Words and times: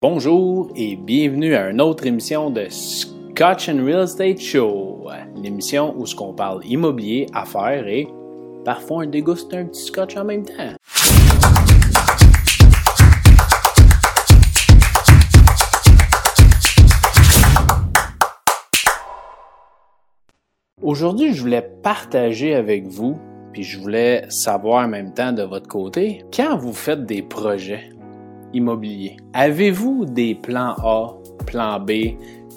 Bonjour 0.00 0.70
et 0.76 0.94
bienvenue 0.94 1.56
à 1.56 1.70
une 1.70 1.80
autre 1.80 2.06
émission 2.06 2.50
de 2.50 2.68
Scotch 2.70 3.68
and 3.68 3.84
Real 3.84 4.04
Estate 4.04 4.38
Show, 4.38 5.08
l'émission 5.34 5.92
où 5.98 6.06
ce 6.06 6.14
qu'on 6.14 6.34
parle 6.34 6.64
immobilier, 6.64 7.26
affaires 7.34 7.88
et 7.88 8.06
parfois 8.64 8.98
on 8.98 9.06
déguste 9.06 9.52
un 9.54 9.64
petit 9.64 9.86
scotch 9.86 10.16
en 10.16 10.24
même 10.24 10.44
temps. 10.44 10.76
Aujourd'hui, 20.80 21.34
je 21.34 21.40
voulais 21.40 21.68
partager 21.82 22.54
avec 22.54 22.86
vous, 22.86 23.18
puis 23.52 23.64
je 23.64 23.80
voulais 23.80 24.26
savoir 24.28 24.84
en 24.84 24.88
même 24.88 25.12
temps 25.12 25.32
de 25.32 25.42
votre 25.42 25.66
côté, 25.66 26.24
quand 26.32 26.56
vous 26.56 26.72
faites 26.72 27.04
des 27.04 27.22
projets, 27.22 27.90
immobilier. 28.52 29.16
Avez-vous 29.32 30.04
des 30.04 30.34
plans 30.34 30.74
A, 30.82 31.16
plan 31.46 31.80
B, 31.80 31.92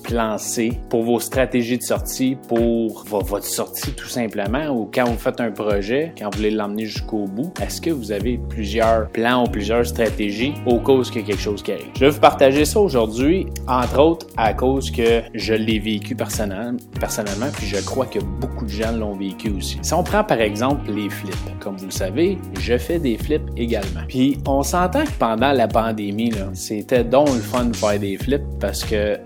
plan 0.01 0.37
C 0.37 0.79
pour 0.89 1.03
vos 1.03 1.19
stratégies 1.19 1.77
de 1.77 1.83
sortie, 1.83 2.37
pour 2.47 3.03
votre 3.05 3.45
sortie 3.45 3.91
tout 3.93 4.07
simplement, 4.07 4.69
ou 4.69 4.89
quand 4.93 5.05
vous 5.05 5.17
faites 5.17 5.39
un 5.39 5.51
projet, 5.51 6.13
quand 6.17 6.29
vous 6.31 6.37
voulez 6.37 6.51
l'emmener 6.51 6.85
jusqu'au 6.85 7.25
bout, 7.25 7.51
est-ce 7.61 7.81
que 7.81 7.89
vous 7.89 8.11
avez 8.11 8.39
plusieurs 8.49 9.09
plans 9.09 9.45
ou 9.45 9.49
plusieurs 9.49 9.85
stratégies 9.85 10.53
au 10.65 10.81
y 10.81 11.19
a 11.19 11.21
quelque 11.21 11.37
chose 11.37 11.63
qui 11.63 11.71
arrive? 11.71 11.87
Je 11.95 12.05
vais 12.05 12.09
vous 12.09 12.19
partager 12.19 12.65
ça 12.65 12.79
aujourd'hui, 12.79 13.45
entre 13.67 13.99
autres 13.99 14.27
à 14.37 14.53
cause 14.53 14.91
que 14.91 15.21
je 15.33 15.53
l'ai 15.53 15.79
vécu 15.79 16.15
personnellement, 16.15 16.77
personnellement, 16.99 17.47
puis 17.53 17.67
je 17.67 17.83
crois 17.85 18.05
que 18.05 18.19
beaucoup 18.19 18.65
de 18.65 18.71
gens 18.71 18.91
l'ont 18.91 19.15
vécu 19.15 19.49
aussi. 19.51 19.77
Si 19.81 19.93
on 19.93 20.03
prend 20.03 20.23
par 20.23 20.41
exemple 20.41 20.91
les 20.91 21.09
flips, 21.09 21.35
comme 21.59 21.77
vous 21.77 21.85
le 21.85 21.91
savez, 21.91 22.37
je 22.59 22.77
fais 22.77 22.99
des 22.99 23.17
flips 23.17 23.49
également. 23.57 24.01
Puis 24.07 24.37
on 24.47 24.63
s'entend 24.63 25.03
que 25.03 25.11
pendant 25.19 25.51
la 25.51 25.67
pandémie, 25.67 26.31
c'était 26.53 27.03
donc 27.03 27.29
le 27.29 27.41
fun 27.41 27.65
de 27.65 27.75
faire 27.75 27.99
des 27.99 28.17
flips 28.17 28.41
parce 28.59 28.83
que 28.83 29.17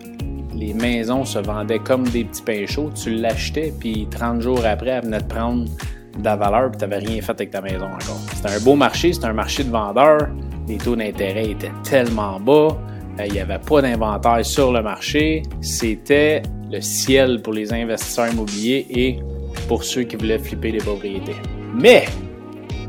les 0.56 0.74
maisons 0.74 1.26
se 1.26 1.40
vendaient 1.40 1.80
comme 1.80 2.08
des 2.08 2.24
petits 2.24 2.42
pains 2.42 2.66
chauds. 2.66 2.90
Tu 2.96 3.16
l'achetais, 3.16 3.74
puis 3.78 4.08
30 4.10 4.42
jours 4.42 4.66
après, 4.66 4.90
elle 4.90 5.06
venait 5.06 5.20
de 5.20 5.26
prendre 5.26 5.66
de 5.66 6.24
la 6.24 6.36
valeur, 6.36 6.72
puis 6.72 6.80
tu 6.80 6.88
n'avais 6.88 7.06
rien 7.06 7.22
fait 7.22 7.32
avec 7.32 7.52
ta 7.52 7.62
maison 7.62 7.86
encore. 7.86 8.20
C'était 8.34 8.50
un 8.50 8.60
beau 8.60 8.76
marché, 8.76 9.12
c'était 9.12 9.28
un 9.28 9.34
marché 9.34 9.64
de 9.64 9.70
vendeurs. 9.70 10.30
Les 10.68 10.78
taux 10.78 10.96
d'intérêt 10.96 11.52
étaient 11.52 11.72
tellement 11.84 12.40
bas. 12.40 12.78
Euh, 13.20 13.26
il 13.28 13.34
n'y 13.34 13.40
avait 13.40 13.60
pas 13.60 13.82
d'inventaire 13.82 14.46
sur 14.46 14.72
le 14.72 14.82
marché. 14.82 15.44
C'était 15.62 16.42
le 16.72 16.82
ciel 16.82 17.42
pour 17.42 17.54
les 17.54 17.72
investisseurs 17.74 18.32
immobiliers 18.32 18.86
et 18.90 19.20
pour 19.68 19.84
ceux 19.84 20.04
qui 20.04 20.16
voulaient 20.16 20.40
flipper 20.40 20.72
des 20.72 20.78
propriétés. 20.80 21.36
Mais, 21.76 22.06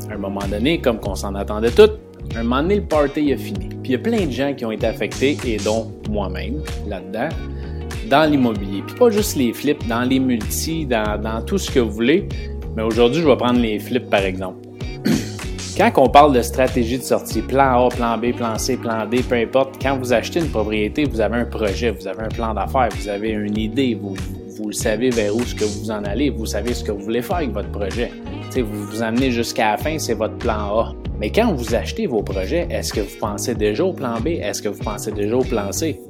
à 0.08 0.14
un 0.14 0.18
moment 0.18 0.46
donné, 0.48 0.80
comme 0.80 1.00
qu'on 1.00 1.16
s'en 1.16 1.34
attendait 1.34 1.70
tout, 1.70 1.90
un 2.34 2.42
moment 2.42 2.62
donné, 2.62 2.76
le 2.76 2.82
party 2.82 3.32
a 3.32 3.36
fini. 3.36 3.68
Puis 3.68 3.80
il 3.84 3.92
y 3.92 3.94
a 3.94 3.98
plein 3.98 4.26
de 4.26 4.30
gens 4.30 4.54
qui 4.54 4.64
ont 4.64 4.70
été 4.70 4.86
affectés, 4.86 5.36
et 5.44 5.56
dont 5.58 5.92
moi-même, 6.08 6.62
là-dedans 6.88 7.28
dans 8.08 8.30
l'immobilier. 8.30 8.82
Puis 8.86 8.96
pas 8.96 9.10
juste 9.10 9.36
les 9.36 9.52
flips, 9.52 9.86
dans 9.86 10.02
les 10.02 10.18
multis, 10.18 10.86
dans, 10.86 11.42
tout 11.44 11.58
ce 11.58 11.70
que 11.70 11.80
vous 11.80 11.90
voulez. 11.90 12.28
Mais 12.76 12.82
aujourd'hui, 12.82 13.22
je 13.22 13.26
vais 13.26 13.36
prendre 13.36 13.60
les 13.60 13.78
flips 13.78 14.08
par 14.10 14.20
exemple. 14.20 14.58
Quand 15.76 15.92
on 15.96 16.08
parle 16.08 16.32
de 16.34 16.42
stratégie 16.42 16.98
de 16.98 17.02
sortie, 17.02 17.42
plan 17.42 17.86
A, 17.86 17.88
plan 17.88 18.18
B, 18.18 18.34
plan 18.34 18.58
C, 18.58 18.76
plan 18.76 19.06
D, 19.06 19.22
peu 19.28 19.34
importe, 19.34 19.74
quand 19.82 19.98
vous 19.98 20.10
achetez 20.10 20.40
une 20.40 20.48
propriété, 20.48 21.04
vous 21.04 21.20
avez 21.20 21.36
un 21.36 21.44
projet, 21.44 21.90
vous 21.90 22.08
avez 22.08 22.22
un 22.22 22.28
plan 22.28 22.54
d'affaires, 22.54 22.88
vous 22.98 23.08
avez 23.08 23.28
une 23.28 23.58
idée, 23.58 23.94
vous, 23.94 24.14
vous 24.56 24.72
savez 24.72 25.10
vers 25.10 25.36
où 25.36 25.42
ce 25.42 25.54
que 25.54 25.66
vous 25.66 25.90
en 25.90 26.02
allez, 26.04 26.30
vous 26.30 26.46
savez 26.46 26.72
ce 26.72 26.82
que 26.82 26.92
vous 26.92 27.00
voulez 27.00 27.20
faire 27.20 27.36
avec 27.36 27.50
votre 27.50 27.70
projet. 27.70 28.10
sais, 28.48 28.62
vous 28.62 28.86
vous 28.86 29.02
amenez 29.02 29.30
jusqu'à 29.30 29.72
la 29.72 29.76
fin, 29.76 29.98
c'est 29.98 30.14
votre 30.14 30.38
plan 30.38 30.80
A. 30.80 30.92
Mais 31.20 31.30
quand 31.30 31.52
vous 31.52 31.74
achetez 31.74 32.06
vos 32.06 32.22
projets, 32.22 32.66
est-ce 32.70 32.94
que 32.94 33.00
vous 33.00 33.18
pensez 33.20 33.54
déjà 33.54 33.84
au 33.84 33.92
plan 33.92 34.18
B? 34.18 34.28
Est-ce 34.28 34.62
que 34.62 34.68
vous 34.70 34.82
pensez 34.82 35.12
déjà 35.12 35.36
au 35.36 35.44
plan 35.44 35.72
C? 35.72 36.00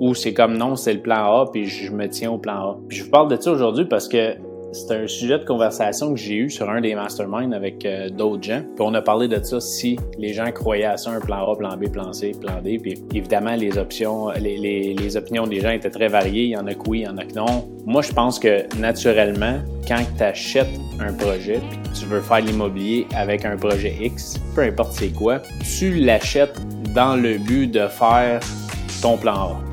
Ou 0.00 0.14
c'est 0.14 0.34
comme 0.34 0.56
non, 0.56 0.76
c'est 0.76 0.94
le 0.94 1.00
plan 1.00 1.42
A, 1.42 1.50
puis 1.50 1.66
je 1.66 1.92
me 1.92 2.08
tiens 2.08 2.30
au 2.30 2.38
plan 2.38 2.70
A. 2.70 2.78
Puis 2.88 2.98
je 2.98 3.04
vous 3.04 3.10
parle 3.10 3.28
de 3.28 3.40
ça 3.40 3.50
aujourd'hui 3.50 3.86
parce 3.86 4.08
que 4.08 4.34
c'est 4.72 4.92
un 4.94 5.06
sujet 5.06 5.38
de 5.38 5.44
conversation 5.44 6.12
que 6.12 6.20
j'ai 6.20 6.34
eu 6.34 6.50
sur 6.50 6.68
un 6.68 6.80
des 6.80 6.94
masterminds 6.94 7.52
avec 7.52 7.84
euh, 7.84 8.10
d'autres 8.10 8.42
gens. 8.42 8.60
Puis 8.60 8.80
on 8.80 8.92
a 8.94 9.00
parlé 9.00 9.26
de 9.28 9.42
ça 9.42 9.60
si 9.60 9.96
les 10.18 10.34
gens 10.34 10.50
croyaient 10.52 10.84
à 10.84 10.96
ça, 10.96 11.10
un 11.10 11.20
plan 11.20 11.50
A, 11.50 11.56
plan 11.56 11.76
B, 11.76 11.88
plan 11.88 12.12
C, 12.12 12.32
plan 12.38 12.60
D. 12.62 12.78
Puis 12.78 13.02
évidemment, 13.14 13.54
les 13.54 13.78
options, 13.78 14.30
les, 14.30 14.58
les, 14.58 14.94
les 14.94 15.16
opinions 15.16 15.46
des 15.46 15.60
gens 15.60 15.70
étaient 15.70 15.90
très 15.90 16.08
variées. 16.08 16.44
Il 16.44 16.50
y 16.50 16.56
en 16.56 16.66
a 16.66 16.74
que 16.74 16.88
oui, 16.88 17.00
il 17.00 17.04
y 17.04 17.08
en 17.08 17.16
a 17.16 17.24
que 17.24 17.34
non. 17.34 17.68
Moi, 17.86 18.02
je 18.02 18.12
pense 18.12 18.38
que 18.38 18.64
naturellement, 18.78 19.58
quand 19.88 20.02
tu 20.16 20.22
achètes 20.22 20.68
un 21.00 21.12
projet 21.12 21.60
puis 21.70 21.78
tu 21.98 22.06
veux 22.06 22.20
faire 22.20 22.40
l'immobilier 22.40 23.06
avec 23.14 23.44
un 23.44 23.56
projet 23.56 23.94
X, 24.00 24.40
peu 24.54 24.62
importe 24.62 24.92
c'est 24.92 25.12
quoi, 25.12 25.40
tu 25.78 25.94
l'achètes 25.94 26.60
dans 26.94 27.16
le 27.16 27.38
but 27.38 27.68
de 27.68 27.86
faire 27.86 28.40
ton 29.00 29.16
plan 29.16 29.34
A. 29.34 29.65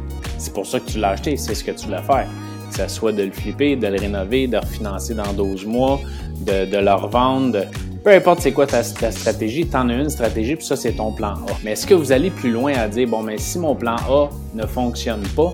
C'est 0.44 0.54
pour 0.54 0.66
ça 0.66 0.78
que 0.82 0.92
tu 0.92 1.00
l'as 1.00 1.12
acheté, 1.12 1.38
c'est 1.38 1.56
ce 1.56 1.64
que 1.64 1.72
tu 1.72 1.86
voulais 1.86 2.02
faire. 2.02 2.28
Que 2.70 2.76
ce 2.76 2.88
soit 2.90 3.14
de 3.14 3.24
le 3.24 3.32
flipper, 3.32 3.78
de 3.78 3.88
le 3.88 3.98
rénover, 3.98 4.48
de 4.48 4.54
le 4.54 4.60
refinancer 4.60 5.14
dans 5.14 5.32
12 5.32 5.66
mois, 5.66 6.02
de, 6.42 6.66
de 6.70 6.78
le 6.80 6.94
revendre, 6.94 7.60
peu 8.04 8.10
importe 8.10 8.42
c'est 8.42 8.52
quoi 8.52 8.68
ta, 8.68 8.84
stratégie, 8.84 9.66
tu 9.66 9.78
en 9.78 9.88
as 9.88 9.94
une 9.94 10.10
stratégie, 10.10 10.58
puis 10.58 10.66
ça, 10.66 10.76
c'est 10.76 10.92
ton 10.92 11.14
plan 11.14 11.36
A. 11.36 11.54
Mais 11.64 11.72
est-ce 11.72 11.88
que 11.88 11.94
vous 11.94 12.12
allez 12.12 12.30
plus 12.30 12.52
loin 12.52 12.74
à 12.74 12.90
dire, 12.90 13.08
bon, 13.08 13.24
mais 13.24 13.38
si 13.38 13.58
mon 13.58 13.74
plan 13.74 13.96
A 13.96 14.30
ne 14.54 14.66
fonctionne 14.66 15.24
pas, 15.34 15.54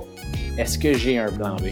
est-ce 0.57 0.79
que 0.79 0.94
j'ai 0.94 1.19
un 1.19 1.31
plan 1.31 1.55
B? 1.57 1.67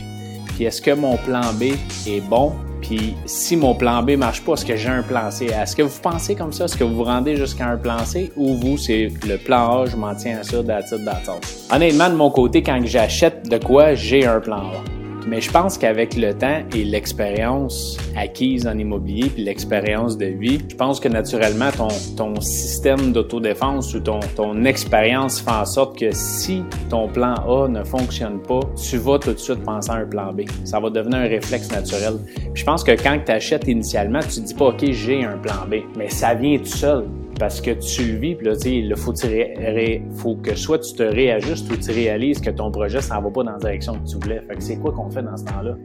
Puis 0.53 0.65
est-ce 0.65 0.79
que 0.79 0.91
mon 0.91 1.17
plan 1.17 1.41
B 1.59 1.73
est 2.05 2.21
bon? 2.21 2.53
Puis 2.81 3.15
si 3.25 3.55
mon 3.55 3.75
plan 3.75 4.03
B 4.03 4.11
marche 4.11 4.41
pas, 4.41 4.53
est-ce 4.53 4.65
que 4.65 4.75
j'ai 4.75 4.89
un 4.89 5.03
plan 5.03 5.29
C? 5.31 5.45
Est-ce 5.45 5.75
que 5.75 5.81
vous 5.83 5.99
pensez 6.01 6.35
comme 6.35 6.53
ça? 6.53 6.65
Est-ce 6.65 6.77
que 6.77 6.83
vous 6.83 6.95
vous 6.95 7.03
rendez 7.03 7.35
jusqu'à 7.35 7.67
un 7.67 7.77
plan 7.77 8.03
C? 8.05 8.31
Ou 8.35 8.55
vous, 8.55 8.77
c'est 8.77 9.09
le 9.27 9.37
plan 9.37 9.81
A, 9.81 9.85
je 9.85 9.95
m'en 9.95 10.15
tiens 10.15 10.39
à 10.39 10.43
ça, 10.43 10.61
d'attitude, 10.61 11.03
d'attente? 11.05 11.45
Honnêtement, 11.71 12.09
de 12.09 12.15
mon 12.15 12.31
côté, 12.31 12.63
quand 12.63 12.79
j'achète 12.85 13.49
de 13.49 13.57
quoi, 13.57 13.93
j'ai 13.93 14.25
un 14.25 14.39
plan 14.39 14.57
A. 14.57 14.96
Mais 15.27 15.41
je 15.41 15.51
pense 15.51 15.77
qu'avec 15.77 16.15
le 16.15 16.33
temps 16.33 16.61
et 16.73 16.85
l'expérience 16.85 17.97
acquise 18.15 18.65
en 18.65 18.77
immobilier 18.77 19.29
puis 19.29 19.43
l'expérience 19.43 20.17
de 20.17 20.27
vie, 20.27 20.59
je 20.69 20.75
pense 20.75 21.01
que 21.01 21.09
naturellement 21.09 21.69
ton, 21.71 21.89
ton 22.15 22.39
système 22.39 23.11
d'autodéfense 23.11 23.93
ou 23.93 23.99
ton, 23.99 24.21
ton 24.37 24.63
expérience 24.63 25.41
fait 25.41 25.51
en 25.51 25.65
sorte 25.65 25.99
que 25.99 26.11
si 26.11 26.63
ton 26.89 27.09
plan 27.09 27.35
A 27.45 27.67
ne 27.67 27.83
fonctionne 27.83 28.39
pas, 28.39 28.61
tu 28.81 28.97
vas 28.97 29.19
tout 29.19 29.33
de 29.33 29.37
suite 29.37 29.63
penser 29.63 29.91
à 29.91 29.95
un 29.95 30.05
plan 30.05 30.31
B. 30.31 30.43
Ça 30.63 30.79
va 30.79 30.89
devenir 30.89 31.19
un 31.19 31.27
réflexe 31.27 31.69
naturel. 31.71 32.13
je 32.53 32.63
pense 32.63 32.85
que 32.85 32.91
quand 32.91 33.19
tu 33.25 33.31
achètes 33.31 33.67
initialement, 33.67 34.19
tu 34.19 34.39
te 34.41 34.47
dis 34.47 34.53
pas 34.53 34.67
OK, 34.67 34.85
j'ai 34.91 35.25
un 35.25 35.37
plan 35.37 35.67
B, 35.69 35.75
mais 35.97 36.09
ça 36.09 36.35
vient 36.35 36.57
tout 36.57 36.65
seul 36.65 37.03
parce 37.39 37.61
que 37.61 37.71
tu 37.71 38.13
le 38.13 38.17
vis, 38.17 38.35
puis 38.35 38.47
là, 38.47 38.53
il 38.65 38.95
faut, 38.95 39.13
faut 40.15 40.35
que 40.35 40.55
soit 40.55 40.79
tu 40.79 40.93
te 40.93 41.03
réajustes 41.03 41.71
ou 41.71 41.77
tu 41.77 41.91
réalises 41.91 42.39
que 42.39 42.49
ton 42.49 42.71
projet 42.71 43.01
s'en 43.01 43.21
va 43.21 43.29
pas 43.29 43.43
dans 43.43 43.51
la 43.51 43.57
direction 43.57 43.93
que 43.93 44.07
tu 44.07 44.17
voulais. 44.17 44.41
Fait 44.47 44.55
que 44.55 44.63
c'est 44.63 44.77
quoi 44.77 44.91
qu'on 44.91 45.09
fait 45.09 45.21
dans 45.21 45.37
ce 45.37 45.45
temps-là? 45.45 45.75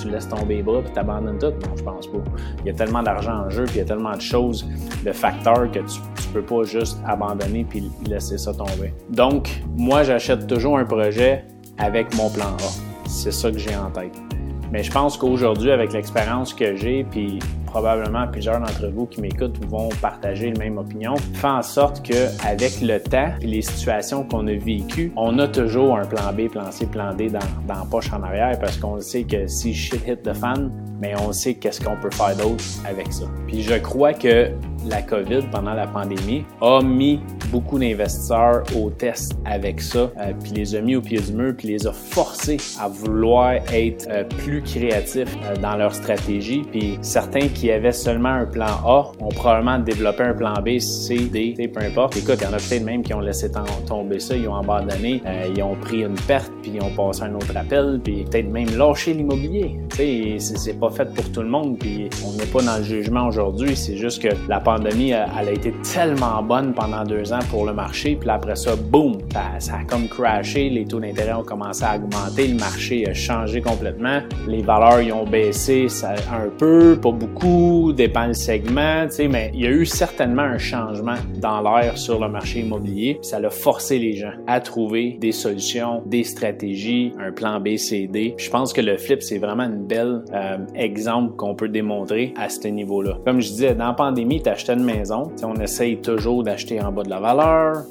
Tu 0.00 0.08
laisses 0.08 0.28
tomber 0.28 0.56
les 0.56 0.62
bras 0.62 0.80
puis 0.82 0.92
t'abandonnes 0.92 1.38
tout? 1.38 1.46
Non, 1.46 1.76
je 1.76 1.82
pense 1.82 2.06
pas. 2.06 2.18
Il 2.60 2.66
y 2.66 2.70
a 2.70 2.74
tellement 2.74 3.02
d'argent 3.02 3.44
en 3.46 3.50
jeu 3.50 3.64
puis 3.64 3.76
il 3.76 3.78
y 3.78 3.82
a 3.82 3.84
tellement 3.84 4.14
de 4.14 4.20
choses, 4.20 4.66
de 5.04 5.12
facteurs 5.12 5.70
que 5.70 5.80
tu, 5.80 6.00
tu 6.16 6.28
peux 6.32 6.42
pas 6.42 6.62
juste 6.62 6.98
abandonner 7.06 7.66
puis 7.68 7.90
laisser 8.08 8.38
ça 8.38 8.54
tomber. 8.54 8.94
Donc, 9.10 9.62
moi, 9.76 10.02
j'achète 10.02 10.46
toujours 10.46 10.78
un 10.78 10.84
projet 10.84 11.44
avec 11.78 12.14
mon 12.16 12.30
plan 12.30 12.46
A. 12.46 13.08
C'est 13.08 13.32
ça 13.32 13.50
que 13.50 13.58
j'ai 13.58 13.76
en 13.76 13.90
tête. 13.90 14.31
Mais 14.72 14.82
je 14.82 14.90
pense 14.90 15.18
qu'aujourd'hui, 15.18 15.70
avec 15.70 15.92
l'expérience 15.92 16.54
que 16.54 16.74
j'ai, 16.76 17.04
puis 17.04 17.38
probablement 17.66 18.26
plusieurs 18.26 18.58
d'entre 18.58 18.86
vous 18.86 19.04
qui 19.04 19.20
m'écoutent 19.20 19.62
vont 19.66 19.90
partager 20.00 20.50
la 20.50 20.58
même 20.58 20.78
opinion, 20.78 21.14
fait 21.34 21.46
en 21.46 21.60
sorte 21.60 22.02
que 22.02 22.28
avec 22.46 22.80
le 22.80 22.98
temps 22.98 23.32
et 23.42 23.46
les 23.46 23.60
situations 23.60 24.24
qu'on 24.24 24.46
a 24.46 24.54
vécues, 24.54 25.12
on 25.14 25.38
a 25.38 25.46
toujours 25.46 25.98
un 25.98 26.06
plan 26.06 26.32
B, 26.32 26.48
plan 26.48 26.70
C, 26.70 26.86
plan 26.86 27.14
D 27.14 27.28
dans, 27.28 27.38
la 27.68 27.84
poche 27.90 28.10
en 28.14 28.22
arrière 28.22 28.58
parce 28.58 28.78
qu'on 28.78 28.98
sait 29.00 29.24
que 29.24 29.46
si 29.46 29.74
shit 29.74 30.00
hit 30.06 30.22
the 30.22 30.32
fan, 30.32 30.70
mais 31.00 31.12
on 31.20 31.32
sait 31.32 31.54
qu'est-ce 31.54 31.82
qu'on 31.82 31.96
peut 31.96 32.10
faire 32.10 32.34
d'autre 32.34 32.64
avec 32.88 33.12
ça. 33.12 33.24
Puis 33.46 33.62
je 33.62 33.74
crois 33.74 34.14
que 34.14 34.52
la 34.86 35.02
COVID 35.02 35.42
pendant 35.50 35.74
la 35.74 35.86
pandémie 35.86 36.44
a 36.62 36.80
mis 36.82 37.20
beaucoup 37.52 37.78
d'investisseurs 37.78 38.64
au 38.76 38.88
test 38.88 39.36
avec 39.44 39.80
ça, 39.80 39.98
euh, 39.98 40.32
puis 40.42 40.52
les 40.52 40.74
a 40.74 40.80
mis 40.80 40.96
au 40.96 41.02
pied 41.02 41.20
du 41.20 41.32
mur, 41.32 41.54
puis 41.56 41.68
les 41.68 41.86
a 41.86 41.92
forcés 41.92 42.56
à 42.80 42.88
vouloir 42.88 43.52
être 43.72 44.08
euh, 44.10 44.24
plus 44.24 44.62
créatifs 44.62 45.36
euh, 45.44 45.54
dans 45.56 45.76
leur 45.76 45.94
stratégie. 45.94 46.62
Puis 46.70 46.98
certains 47.02 47.48
qui 47.48 47.70
avaient 47.70 47.92
seulement 47.92 48.30
un 48.30 48.46
plan 48.46 48.80
A 48.86 49.12
ont 49.20 49.28
probablement 49.28 49.78
développé 49.78 50.22
un 50.22 50.32
plan 50.32 50.54
B, 50.54 50.78
C, 50.78 51.16
D, 51.30 51.54
peu 51.72 51.80
importe. 51.80 52.16
Écoute, 52.16 52.38
il 52.40 52.44
y 52.44 52.46
en 52.46 52.54
a 52.54 52.56
peut-être 52.56 52.84
même 52.84 53.02
qui 53.02 53.12
ont 53.12 53.20
laissé 53.20 53.50
tomber 53.86 54.18
ça, 54.18 54.34
ils 54.34 54.48
ont 54.48 54.56
abandonné, 54.56 55.22
ils 55.54 55.62
ont 55.62 55.74
pris 55.74 56.02
une 56.02 56.14
perte, 56.14 56.50
puis 56.62 56.72
ils 56.74 56.82
ont 56.82 56.94
passé 56.94 57.24
un 57.24 57.34
autre 57.34 57.54
appel, 57.54 58.00
puis 58.02 58.24
peut-être 58.24 58.48
même 58.48 58.74
lâché 58.76 59.12
l'immobilier. 59.12 59.78
Tu 59.90 60.38
sais, 60.38 60.56
c'est 60.56 60.78
pas 60.80 60.90
fait 60.90 61.12
pour 61.12 61.30
tout 61.32 61.42
le 61.42 61.48
monde, 61.48 61.78
puis 61.78 62.08
on 62.24 62.32
n'est 62.32 62.46
pas 62.46 62.62
dans 62.62 62.78
le 62.78 62.84
jugement 62.84 63.26
aujourd'hui. 63.26 63.76
C'est 63.76 63.96
juste 63.96 64.22
que 64.22 64.34
la 64.48 64.60
pandémie, 64.60 65.10
elle, 65.10 65.48
a 65.48 65.52
été 65.52 65.74
tellement 65.82 66.42
bonne 66.42 66.72
pendant 66.72 67.04
deux 67.04 67.32
ans 67.32 67.41
pour 67.50 67.66
le 67.66 67.72
marché, 67.72 68.16
puis 68.18 68.30
après 68.30 68.56
ça, 68.56 68.76
boum, 68.76 69.18
ça, 69.58 69.74
a 69.74 69.84
comme 69.84 70.08
crashé, 70.08 70.68
les 70.68 70.84
taux 70.84 71.00
d'intérêt 71.00 71.32
ont 71.32 71.44
commencé 71.44 71.84
à 71.84 71.96
augmenter, 71.96 72.48
le 72.48 72.58
marché 72.58 73.08
a 73.08 73.14
changé 73.14 73.60
complètement, 73.60 74.20
les 74.46 74.62
valeurs 74.62 75.00
y 75.00 75.12
ont 75.12 75.24
baissé 75.24 75.88
ça, 75.88 76.14
un 76.32 76.48
peu, 76.48 76.98
pas 77.00 77.12
beaucoup, 77.12 77.92
dépend 77.92 78.26
le 78.26 78.34
segment, 78.34 79.06
tu 79.06 79.16
sais, 79.16 79.28
mais 79.28 79.50
il 79.54 79.60
y 79.60 79.66
a 79.66 79.70
eu 79.70 79.86
certainement 79.86 80.42
un 80.42 80.58
changement 80.58 81.16
dans 81.40 81.60
l'air 81.60 81.96
sur 81.98 82.20
le 82.20 82.28
marché 82.28 82.60
immobilier, 82.60 83.14
puis 83.20 83.28
ça 83.28 83.38
a 83.38 83.50
forcé 83.50 83.98
les 83.98 84.14
gens 84.14 84.32
à 84.46 84.60
trouver 84.60 85.16
des 85.20 85.32
solutions, 85.32 86.02
des 86.06 86.24
stratégies, 86.24 87.12
un 87.18 87.32
plan 87.32 87.60
B, 87.60 87.76
C, 87.76 88.08
D. 88.10 88.34
je 88.38 88.50
pense 88.50 88.72
que 88.72 88.80
le 88.80 88.96
flip, 88.96 89.22
c'est 89.22 89.38
vraiment 89.38 89.64
une 89.64 89.86
belle 89.86 90.24
euh, 90.34 90.58
exemple 90.74 91.36
qu'on 91.36 91.54
peut 91.54 91.68
démontrer 91.68 92.34
à 92.36 92.48
ce 92.48 92.68
niveau-là. 92.68 93.18
Comme 93.24 93.40
je 93.40 93.48
disais, 93.48 93.74
dans 93.74 93.88
la 93.88 93.92
pandémie, 93.94 94.42
tu 94.42 94.48
achetais 94.48 94.74
une 94.74 94.84
maison, 94.84 95.30
on 95.42 95.54
essaye 95.56 95.96
toujours 96.00 96.42
d'acheter 96.42 96.80
en 96.80 96.92
bas 96.92 97.02
de 97.02 97.10
la 97.10 97.20
valeur, 97.20 97.31